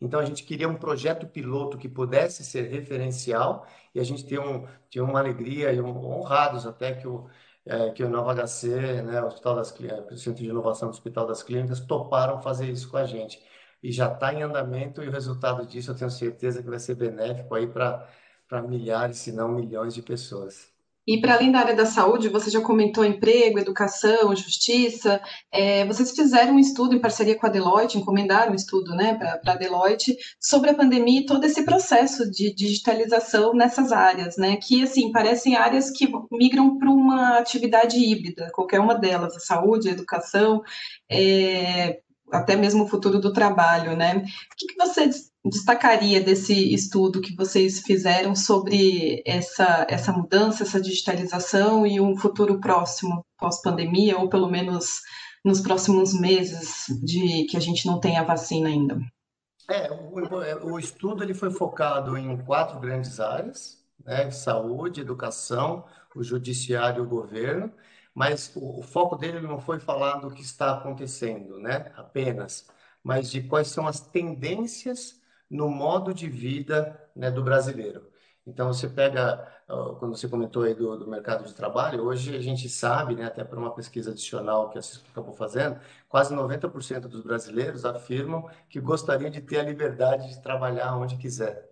Então, 0.00 0.20
a 0.20 0.24
gente 0.24 0.42
queria 0.44 0.68
um 0.68 0.74
projeto 0.74 1.26
piloto 1.26 1.78
que 1.78 1.88
pudesse 1.88 2.44
ser 2.44 2.68
referencial 2.70 3.66
e 3.94 4.00
a 4.00 4.04
gente 4.04 4.24
tem, 4.24 4.38
um, 4.38 4.66
tem 4.90 5.00
uma 5.00 5.20
alegria 5.20 5.72
e 5.72 5.80
um, 5.80 5.96
honrados 6.04 6.66
até 6.66 6.92
que 6.94 7.06
o, 7.06 7.26
é, 7.66 7.90
que 7.90 8.04
o 8.04 8.08
Nova 8.08 8.34
HC, 8.34 9.02
né, 9.02 9.22
o 9.22 9.26
Hospital 9.26 9.56
das 9.56 9.72
Clínicas, 9.72 10.20
o 10.20 10.22
Centro 10.22 10.42
de 10.42 10.48
Inovação 10.50 10.88
do 10.88 10.92
Hospital 10.92 11.26
das 11.26 11.42
Clínicas, 11.42 11.80
toparam 11.80 12.40
fazer 12.42 12.68
isso 12.70 12.90
com 12.90 12.96
a 12.96 13.04
gente. 13.06 13.42
E 13.82 13.92
já 13.92 14.12
está 14.12 14.32
em 14.32 14.42
andamento 14.42 15.02
e 15.02 15.08
o 15.08 15.10
resultado 15.12 15.66
disso 15.66 15.90
eu 15.90 15.96
tenho 15.96 16.10
certeza 16.10 16.62
que 16.62 16.68
vai 16.70 16.78
ser 16.78 16.94
benéfico 16.96 17.54
aí 17.54 17.66
para 17.66 18.08
milhares, 18.66 19.18
se 19.18 19.32
não 19.32 19.48
milhões 19.48 19.94
de 19.94 20.02
pessoas. 20.02 20.73
E 21.06 21.20
para 21.20 21.34
além 21.34 21.52
da 21.52 21.58
área 21.58 21.74
da 21.74 21.84
saúde, 21.84 22.28
você 22.28 22.50
já 22.50 22.60
comentou 22.60 23.04
emprego, 23.04 23.58
educação, 23.58 24.34
justiça. 24.34 25.20
É, 25.52 25.84
vocês 25.86 26.12
fizeram 26.12 26.54
um 26.54 26.58
estudo 26.58 26.94
em 26.94 27.00
parceria 27.00 27.36
com 27.36 27.46
a 27.46 27.50
Deloitte, 27.50 27.98
encomendaram 27.98 28.52
um 28.52 28.54
estudo 28.54 28.94
né, 28.94 29.14
para 29.14 29.52
a 29.52 29.56
Deloitte 29.56 30.16
sobre 30.40 30.70
a 30.70 30.74
pandemia 30.74 31.20
e 31.20 31.26
todo 31.26 31.44
esse 31.44 31.62
processo 31.64 32.30
de 32.30 32.54
digitalização 32.54 33.52
nessas 33.54 33.92
áreas, 33.92 34.36
né? 34.36 34.56
Que 34.56 34.82
assim 34.82 35.12
parecem 35.12 35.56
áreas 35.56 35.90
que 35.90 36.08
migram 36.32 36.78
para 36.78 36.90
uma 36.90 37.38
atividade 37.38 37.98
híbrida, 37.98 38.50
qualquer 38.54 38.80
uma 38.80 38.94
delas, 38.94 39.36
a 39.36 39.40
saúde, 39.40 39.88
a 39.88 39.92
educação. 39.92 40.62
É, 41.10 42.00
até 42.32 42.56
mesmo 42.56 42.84
o 42.84 42.88
futuro 42.88 43.20
do 43.20 43.32
trabalho, 43.32 43.96
né? 43.96 44.16
O 44.16 44.56
que, 44.56 44.66
que 44.68 44.76
você 44.76 45.10
destacaria 45.48 46.20
desse 46.20 46.74
estudo 46.74 47.20
que 47.20 47.36
vocês 47.36 47.80
fizeram 47.80 48.34
sobre 48.34 49.22
essa, 49.26 49.86
essa 49.88 50.12
mudança, 50.12 50.62
essa 50.62 50.80
digitalização 50.80 51.86
e 51.86 52.00
um 52.00 52.16
futuro 52.16 52.60
próximo 52.60 53.24
pós-pandemia, 53.38 54.18
ou 54.18 54.28
pelo 54.28 54.50
menos 54.50 55.00
nos 55.44 55.60
próximos 55.60 56.18
meses 56.18 56.86
de 57.02 57.44
que 57.44 57.56
a 57.56 57.60
gente 57.60 57.86
não 57.86 58.00
tenha 58.00 58.22
vacina 58.22 58.68
ainda? 58.68 58.98
É, 59.68 59.90
o, 59.92 60.72
o 60.72 60.78
estudo 60.78 61.22
ele 61.22 61.34
foi 61.34 61.50
focado 61.50 62.16
em 62.16 62.36
quatro 62.44 62.78
grandes 62.80 63.20
áreas, 63.20 63.82
né? 64.04 64.30
Saúde, 64.30 65.00
educação, 65.00 65.84
o 66.14 66.22
judiciário 66.22 67.02
e 67.02 67.06
o 67.06 67.08
governo 67.08 67.72
mas 68.14 68.52
o, 68.54 68.78
o 68.78 68.82
foco 68.82 69.16
dele 69.16 69.40
não 69.40 69.60
foi 69.60 69.80
falar 69.80 70.18
do 70.18 70.30
que 70.30 70.42
está 70.42 70.72
acontecendo, 70.72 71.58
né? 71.58 71.92
Apenas, 71.96 72.66
mas 73.02 73.30
de 73.30 73.42
quais 73.42 73.68
são 73.68 73.88
as 73.88 74.00
tendências 74.00 75.20
no 75.50 75.68
modo 75.68 76.12
de 76.14 76.28
vida 76.28 77.00
né, 77.14 77.30
do 77.30 77.42
brasileiro. 77.42 78.10
Então, 78.46 78.72
você 78.72 78.88
pega, 78.88 79.46
quando 79.98 80.16
você 80.16 80.28
comentou 80.28 80.64
aí 80.64 80.74
do, 80.74 80.98
do, 80.98 81.08
mercado 81.08 81.44
de 81.44 81.54
trabalho, 81.54 82.04
hoje 82.04 82.36
a 82.36 82.40
gente 82.40 82.68
sabe, 82.68 83.14
né, 83.14 83.24
até 83.26 83.42
por 83.42 83.56
uma 83.58 83.74
pesquisa 83.74 84.10
adicional 84.10 84.68
que 84.70 84.78
a 84.78 84.82
Cisco 84.82 85.06
acabou 85.10 85.32
fazendo, 85.32 85.80
quase 86.08 86.34
90% 86.34 87.00
dos 87.08 87.22
brasileiros 87.22 87.84
afirmam 87.84 88.48
que 88.68 88.80
gostariam 88.80 89.30
de 89.30 89.40
ter 89.40 89.60
a 89.60 89.62
liberdade 89.62 90.28
de 90.28 90.42
trabalhar 90.42 90.94
onde 90.96 91.16
quiser. 91.16 91.70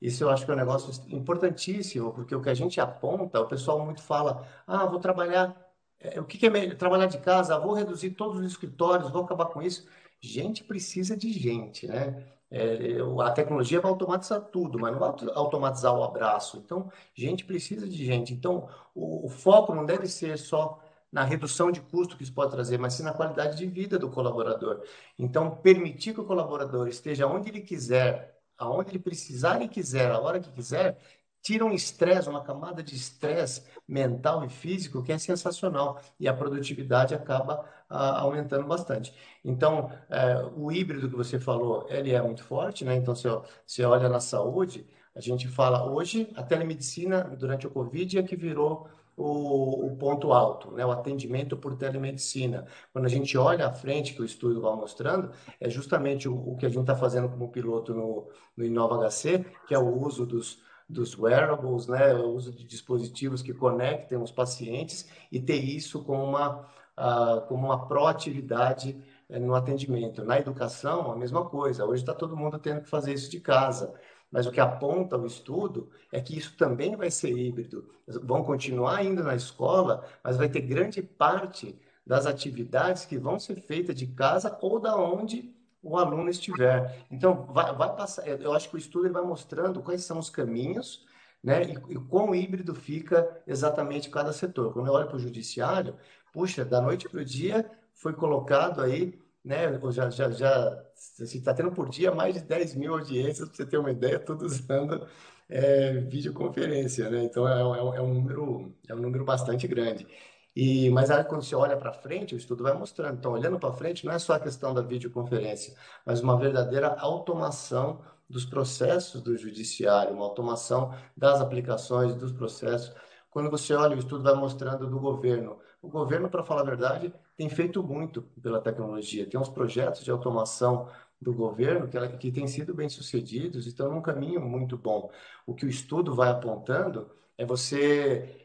Isso 0.00 0.24
eu 0.24 0.30
acho 0.30 0.44
que 0.44 0.50
é 0.50 0.54
um 0.54 0.56
negócio 0.56 0.90
importantíssimo, 1.14 2.12
porque 2.12 2.34
o 2.34 2.42
que 2.42 2.50
a 2.50 2.54
gente 2.54 2.80
aponta, 2.80 3.40
o 3.40 3.46
pessoal 3.46 3.84
muito 3.84 4.02
fala, 4.02 4.46
ah, 4.66 4.86
vou 4.86 4.98
trabalhar 4.98 5.54
é, 6.00 6.18
o 6.20 6.24
que, 6.24 6.38
que 6.38 6.46
é 6.46 6.50
melhor? 6.50 6.76
Trabalhar 6.76 7.06
de 7.06 7.18
casa, 7.18 7.58
vou 7.58 7.74
reduzir 7.74 8.10
todos 8.12 8.38
os 8.40 8.46
escritórios, 8.50 9.10
vou 9.10 9.22
acabar 9.22 9.46
com 9.46 9.60
isso. 9.60 9.86
Gente 10.20 10.64
precisa 10.64 11.16
de 11.16 11.30
gente, 11.32 11.86
né? 11.86 12.26
É, 12.50 12.98
a 13.22 13.30
tecnologia 13.30 13.80
vai 13.80 13.90
automatizar 13.90 14.40
tudo, 14.40 14.78
mas 14.78 14.92
não 14.92 14.98
vai 14.98 15.10
automatizar 15.34 15.94
o 15.94 16.02
abraço. 16.02 16.58
Então, 16.58 16.90
gente 17.14 17.44
precisa 17.44 17.88
de 17.88 18.04
gente. 18.04 18.34
Então, 18.34 18.68
o, 18.94 19.26
o 19.26 19.28
foco 19.28 19.74
não 19.74 19.86
deve 19.86 20.06
ser 20.08 20.36
só 20.38 20.80
na 21.12 21.24
redução 21.24 21.70
de 21.72 21.80
custo 21.80 22.16
que 22.16 22.22
isso 22.22 22.32
pode 22.32 22.52
trazer, 22.52 22.78
mas 22.78 22.94
sim 22.94 23.02
na 23.02 23.12
qualidade 23.12 23.56
de 23.56 23.66
vida 23.66 23.98
do 23.98 24.10
colaborador. 24.10 24.82
Então, 25.18 25.56
permitir 25.56 26.14
que 26.14 26.20
o 26.20 26.24
colaborador 26.24 26.88
esteja 26.88 27.26
onde 27.26 27.48
ele 27.48 27.60
quiser, 27.60 28.38
aonde 28.56 28.90
ele 28.90 28.98
precisar 28.98 29.60
e 29.62 29.68
quiser, 29.68 30.10
a 30.10 30.20
hora 30.20 30.40
que 30.40 30.50
quiser, 30.52 30.98
tira 31.42 31.64
um 31.64 31.72
estresse, 31.72 32.28
uma 32.28 32.42
camada 32.42 32.82
de 32.82 32.94
estresse 32.94 33.62
mental 33.86 34.44
e 34.44 34.48
físico 34.48 35.02
que 35.02 35.12
é 35.12 35.18
sensacional 35.18 36.00
e 36.18 36.28
a 36.28 36.34
produtividade 36.34 37.14
acaba 37.14 37.64
ah, 37.88 38.20
aumentando 38.20 38.66
bastante. 38.66 39.14
Então, 39.44 39.90
é, 40.08 40.36
o 40.56 40.70
híbrido 40.70 41.08
que 41.08 41.16
você 41.16 41.38
falou, 41.38 41.86
ele 41.88 42.12
é 42.12 42.22
muito 42.22 42.44
forte, 42.44 42.84
né? 42.84 42.94
Então, 42.96 43.14
se 43.14 43.28
você 43.66 43.84
olha 43.84 44.08
na 44.08 44.20
saúde, 44.20 44.86
a 45.14 45.20
gente 45.20 45.48
fala 45.48 45.90
hoje, 45.90 46.30
a 46.36 46.42
telemedicina 46.42 47.24
durante 47.24 47.66
o 47.66 47.70
Covid 47.70 48.18
é 48.18 48.22
que 48.22 48.36
virou 48.36 48.88
o, 49.16 49.86
o, 49.86 49.96
ponto 49.96 50.32
alto, 50.32 50.70
né? 50.72 50.84
o 50.84 50.90
atendimento 50.90 51.56
por 51.56 51.76
telemedicina. 51.76 52.66
Quando 52.92 53.04
a 53.04 53.08
gente 53.08 53.36
olha 53.36 53.66
à 53.66 53.72
frente, 53.72 54.14
que 54.14 54.22
o 54.22 54.24
estudo 54.24 54.60
vai 54.62 54.74
mostrando, 54.74 55.30
é 55.60 55.68
justamente 55.68 56.28
o, 56.28 56.34
o 56.34 56.56
que 56.56 56.64
a 56.64 56.68
gente 56.68 56.80
está 56.80 56.96
fazendo 56.96 57.28
como 57.28 57.50
piloto 57.50 57.92
no, 57.92 58.28
no 58.56 58.64
Inova 58.64 58.96
HC, 59.08 59.44
que 59.66 59.74
é 59.74 59.78
o 59.78 60.00
uso 60.00 60.24
dos, 60.24 60.62
dos 60.90 61.16
wearables, 61.16 61.86
né, 61.86 62.14
o 62.14 62.30
uso 62.30 62.52
de 62.52 62.64
dispositivos 62.64 63.42
que 63.42 63.54
conectem 63.54 64.18
os 64.18 64.32
pacientes 64.32 65.08
e 65.30 65.40
ter 65.40 65.56
isso 65.56 66.02
como 66.02 66.24
uma, 66.24 66.66
uh, 66.98 67.46
como 67.48 67.66
uma 67.66 67.86
proatividade 67.86 69.00
uh, 69.28 69.38
no 69.38 69.54
atendimento. 69.54 70.24
Na 70.24 70.38
educação, 70.38 71.10
a 71.12 71.16
mesma 71.16 71.44
coisa. 71.48 71.84
Hoje 71.84 72.02
está 72.02 72.14
todo 72.14 72.36
mundo 72.36 72.58
tendo 72.58 72.82
que 72.82 72.88
fazer 72.88 73.12
isso 73.12 73.30
de 73.30 73.40
casa. 73.40 73.94
Mas 74.30 74.46
o 74.46 74.52
que 74.52 74.60
aponta 74.60 75.16
o 75.16 75.26
estudo 75.26 75.90
é 76.12 76.20
que 76.20 76.38
isso 76.38 76.56
também 76.56 76.96
vai 76.96 77.10
ser 77.10 77.36
híbrido. 77.36 77.88
Vão 78.22 78.44
continuar 78.44 79.04
indo 79.04 79.24
na 79.24 79.34
escola, 79.34 80.04
mas 80.22 80.36
vai 80.36 80.48
ter 80.48 80.60
grande 80.60 81.02
parte 81.02 81.76
das 82.06 82.26
atividades 82.26 83.04
que 83.04 83.18
vão 83.18 83.38
ser 83.38 83.60
feitas 83.60 83.94
de 83.94 84.06
casa 84.06 84.56
ou 84.60 84.78
da 84.78 84.96
onde 84.96 85.54
o 85.82 85.96
aluno 85.96 86.28
estiver. 86.28 87.04
Então, 87.10 87.46
vai, 87.46 87.74
vai 87.74 87.94
passar. 87.96 88.26
Eu 88.26 88.52
acho 88.52 88.68
que 88.68 88.76
o 88.76 88.78
estudo 88.78 89.06
ele 89.06 89.14
vai 89.14 89.22
mostrando 89.22 89.82
quais 89.82 90.04
são 90.04 90.18
os 90.18 90.30
caminhos, 90.30 91.06
né, 91.42 91.62
e, 91.64 91.94
e 91.94 91.94
quão 91.96 92.34
híbrido 92.34 92.74
fica 92.74 93.42
exatamente 93.46 94.10
cada 94.10 94.32
setor. 94.32 94.72
Quando 94.72 94.88
eu 94.88 94.92
olho 94.92 95.06
para 95.06 95.16
o 95.16 95.20
judiciário, 95.20 95.96
puxa, 96.32 96.64
da 96.64 96.80
noite 96.80 97.08
para 97.08 97.20
o 97.20 97.24
dia 97.24 97.70
foi 97.94 98.12
colocado 98.12 98.80
aí, 98.80 99.18
né, 99.44 99.78
já 99.90 100.10
já 100.10 100.30
já 100.30 100.84
está 101.18 101.54
tendo 101.54 101.72
por 101.72 101.88
dia 101.88 102.12
mais 102.14 102.34
de 102.34 102.40
10 102.42 102.74
mil 102.76 102.94
audiências, 102.94 103.48
para 103.48 103.56
você 103.56 103.66
ter 103.66 103.78
uma 103.78 103.90
ideia, 103.90 104.18
tudo 104.18 104.44
usando 104.44 105.06
é, 105.48 105.92
videoconferência, 106.00 107.10
né? 107.10 107.24
Então 107.24 107.46
é, 107.48 107.60
é, 107.60 107.98
é, 107.98 108.02
um 108.02 108.14
número 108.14 108.74
é 108.88 108.94
um 108.94 109.00
número 109.00 109.24
bastante 109.24 109.66
grande. 109.66 110.06
E, 110.54 110.90
mas 110.90 111.10
aí, 111.10 111.24
quando 111.24 111.42
você 111.42 111.54
olha 111.54 111.76
para 111.76 111.92
frente, 111.92 112.34
o 112.34 112.38
estudo 112.38 112.64
vai 112.64 112.72
mostrando. 112.74 113.18
Então, 113.18 113.32
olhando 113.32 113.58
para 113.58 113.72
frente, 113.72 114.04
não 114.04 114.12
é 114.12 114.18
só 114.18 114.34
a 114.34 114.40
questão 114.40 114.74
da 114.74 114.82
videoconferência, 114.82 115.76
mas 116.04 116.20
uma 116.20 116.36
verdadeira 116.38 116.88
automação 116.98 118.02
dos 118.28 118.44
processos 118.44 119.20
do 119.22 119.36
judiciário, 119.36 120.14
uma 120.14 120.24
automação 120.24 120.94
das 121.16 121.40
aplicações 121.40 122.14
dos 122.14 122.32
processos. 122.32 122.94
Quando 123.30 123.50
você 123.50 123.74
olha, 123.74 123.96
o 123.96 123.98
estudo 123.98 124.24
vai 124.24 124.34
mostrando 124.34 124.88
do 124.88 124.98
governo. 124.98 125.58
O 125.82 125.88
governo, 125.88 126.28
para 126.28 126.44
falar 126.44 126.62
a 126.62 126.64
verdade, 126.64 127.12
tem 127.36 127.48
feito 127.48 127.82
muito 127.82 128.22
pela 128.42 128.60
tecnologia. 128.60 129.28
Tem 129.28 129.38
uns 129.40 129.48
projetos 129.48 130.04
de 130.04 130.10
automação 130.10 130.88
do 131.20 131.32
governo 131.34 131.88
que, 131.88 131.98
que 132.18 132.32
têm 132.32 132.46
sido 132.46 132.74
bem 132.74 132.88
sucedidos 132.88 133.66
e 133.66 133.68
estão 133.70 133.90
num 133.92 134.00
caminho 134.00 134.40
muito 134.40 134.76
bom. 134.76 135.10
O 135.46 135.54
que 135.54 135.66
o 135.66 135.68
estudo 135.68 136.14
vai 136.14 136.30
apontando 136.30 137.10
é 137.36 137.44
você 137.44 138.39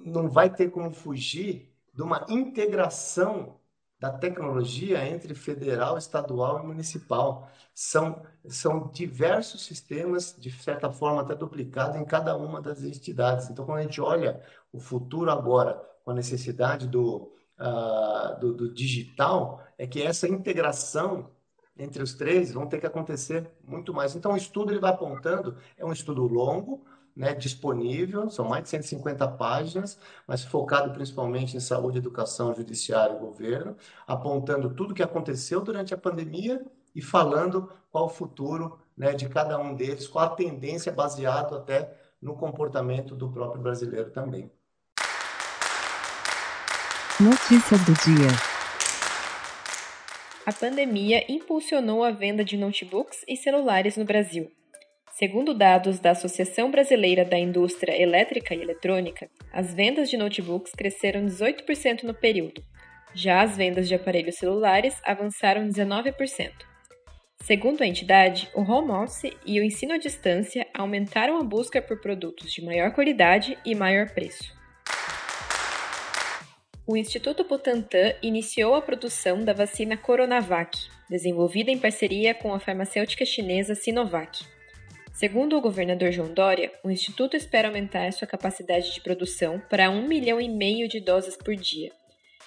não 0.00 0.28
vai 0.28 0.52
ter 0.54 0.70
como 0.70 0.92
fugir 0.92 1.72
de 1.94 2.02
uma 2.02 2.24
integração 2.28 3.58
da 3.98 4.10
tecnologia 4.10 5.06
entre 5.06 5.34
federal, 5.34 5.96
estadual 5.96 6.62
e 6.62 6.66
municipal. 6.66 7.50
São, 7.74 8.22
são 8.46 8.90
diversos 8.92 9.64
sistemas, 9.64 10.36
de 10.38 10.50
certa 10.50 10.90
forma, 10.92 11.22
até 11.22 11.34
duplicados 11.34 11.96
em 11.96 12.04
cada 12.04 12.36
uma 12.36 12.60
das 12.60 12.82
entidades. 12.82 13.48
Então, 13.48 13.64
quando 13.64 13.78
a 13.78 13.82
gente 13.82 14.00
olha 14.00 14.42
o 14.72 14.78
futuro 14.78 15.30
agora, 15.30 15.82
com 16.04 16.10
a 16.10 16.14
necessidade 16.14 16.86
do, 16.86 17.32
uh, 17.58 18.38
do, 18.38 18.54
do 18.54 18.74
digital, 18.74 19.62
é 19.78 19.86
que 19.86 20.02
essa 20.02 20.28
integração 20.28 21.30
entre 21.78 22.02
os 22.02 22.14
três 22.14 22.52
vão 22.52 22.66
ter 22.66 22.80
que 22.80 22.86
acontecer 22.86 23.50
muito 23.62 23.92
mais. 23.92 24.14
Então, 24.14 24.32
o 24.32 24.36
estudo 24.36 24.72
ele 24.72 24.80
vai 24.80 24.90
apontando, 24.90 25.56
é 25.76 25.84
um 25.84 25.92
estudo 25.92 26.26
longo, 26.26 26.84
né, 27.16 27.34
disponível, 27.34 28.28
são 28.28 28.44
mais 28.44 28.64
de 28.64 28.68
150 28.68 29.26
páginas, 29.28 29.98
mas 30.26 30.44
focado 30.44 30.92
principalmente 30.92 31.56
em 31.56 31.60
saúde, 31.60 31.98
educação, 31.98 32.54
judiciário 32.54 33.16
e 33.16 33.20
governo, 33.20 33.74
apontando 34.06 34.68
tudo 34.74 34.90
o 34.90 34.94
que 34.94 35.02
aconteceu 35.02 35.62
durante 35.62 35.94
a 35.94 35.96
pandemia 35.96 36.62
e 36.94 37.00
falando 37.00 37.72
qual 37.90 38.06
o 38.06 38.10
futuro 38.10 38.78
né, 38.96 39.14
de 39.14 39.28
cada 39.28 39.58
um 39.58 39.74
deles, 39.74 40.06
qual 40.06 40.26
a 40.26 40.36
tendência 40.36 40.92
baseado 40.92 41.56
até 41.56 41.96
no 42.20 42.34
comportamento 42.34 43.14
do 43.14 43.30
próprio 43.30 43.62
brasileiro 43.62 44.10
também. 44.10 44.50
Notícias 47.18 47.82
do 47.86 47.92
dia. 47.94 48.28
A 50.44 50.52
pandemia 50.52 51.24
impulsionou 51.32 52.04
a 52.04 52.10
venda 52.10 52.44
de 52.44 52.56
notebooks 52.56 53.24
e 53.26 53.36
celulares 53.36 53.96
no 53.96 54.04
Brasil. 54.04 54.55
Segundo 55.18 55.54
dados 55.54 55.98
da 55.98 56.10
Associação 56.10 56.70
Brasileira 56.70 57.24
da 57.24 57.38
Indústria 57.38 57.98
Elétrica 57.98 58.54
e 58.54 58.60
Eletrônica, 58.60 59.30
as 59.50 59.72
vendas 59.72 60.10
de 60.10 60.16
notebooks 60.18 60.72
cresceram 60.72 61.24
18% 61.24 62.02
no 62.02 62.12
período. 62.12 62.62
Já 63.14 63.40
as 63.40 63.56
vendas 63.56 63.88
de 63.88 63.94
aparelhos 63.94 64.36
celulares 64.36 65.00
avançaram 65.02 65.66
19%. 65.66 66.52
Segundo 67.40 67.80
a 67.80 67.86
entidade, 67.86 68.50
o 68.54 68.60
home 68.60 68.90
office 68.90 69.32
e 69.46 69.58
o 69.58 69.64
ensino 69.64 69.94
à 69.94 69.96
distância 69.96 70.66
aumentaram 70.74 71.38
a 71.38 71.42
busca 71.42 71.80
por 71.80 71.98
produtos 71.98 72.52
de 72.52 72.62
maior 72.62 72.92
qualidade 72.92 73.56
e 73.64 73.74
maior 73.74 74.10
preço. 74.10 74.54
O 76.86 76.94
Instituto 76.94 77.42
Butantan 77.42 78.12
iniciou 78.20 78.74
a 78.74 78.82
produção 78.82 79.42
da 79.42 79.54
vacina 79.54 79.96
Coronavac, 79.96 80.76
desenvolvida 81.08 81.70
em 81.70 81.78
parceria 81.78 82.34
com 82.34 82.52
a 82.52 82.60
farmacêutica 82.60 83.24
chinesa 83.24 83.74
Sinovac. 83.74 84.55
Segundo 85.16 85.56
o 85.56 85.62
governador 85.62 86.12
João 86.12 86.34
Dória, 86.34 86.70
o 86.84 86.90
Instituto 86.90 87.38
espera 87.38 87.68
aumentar 87.68 88.12
sua 88.12 88.28
capacidade 88.28 88.92
de 88.92 89.00
produção 89.00 89.58
para 89.70 89.88
1 89.88 90.06
milhão 90.06 90.38
e 90.38 90.46
meio 90.46 90.86
de 90.86 91.00
doses 91.00 91.38
por 91.38 91.56
dia. 91.56 91.90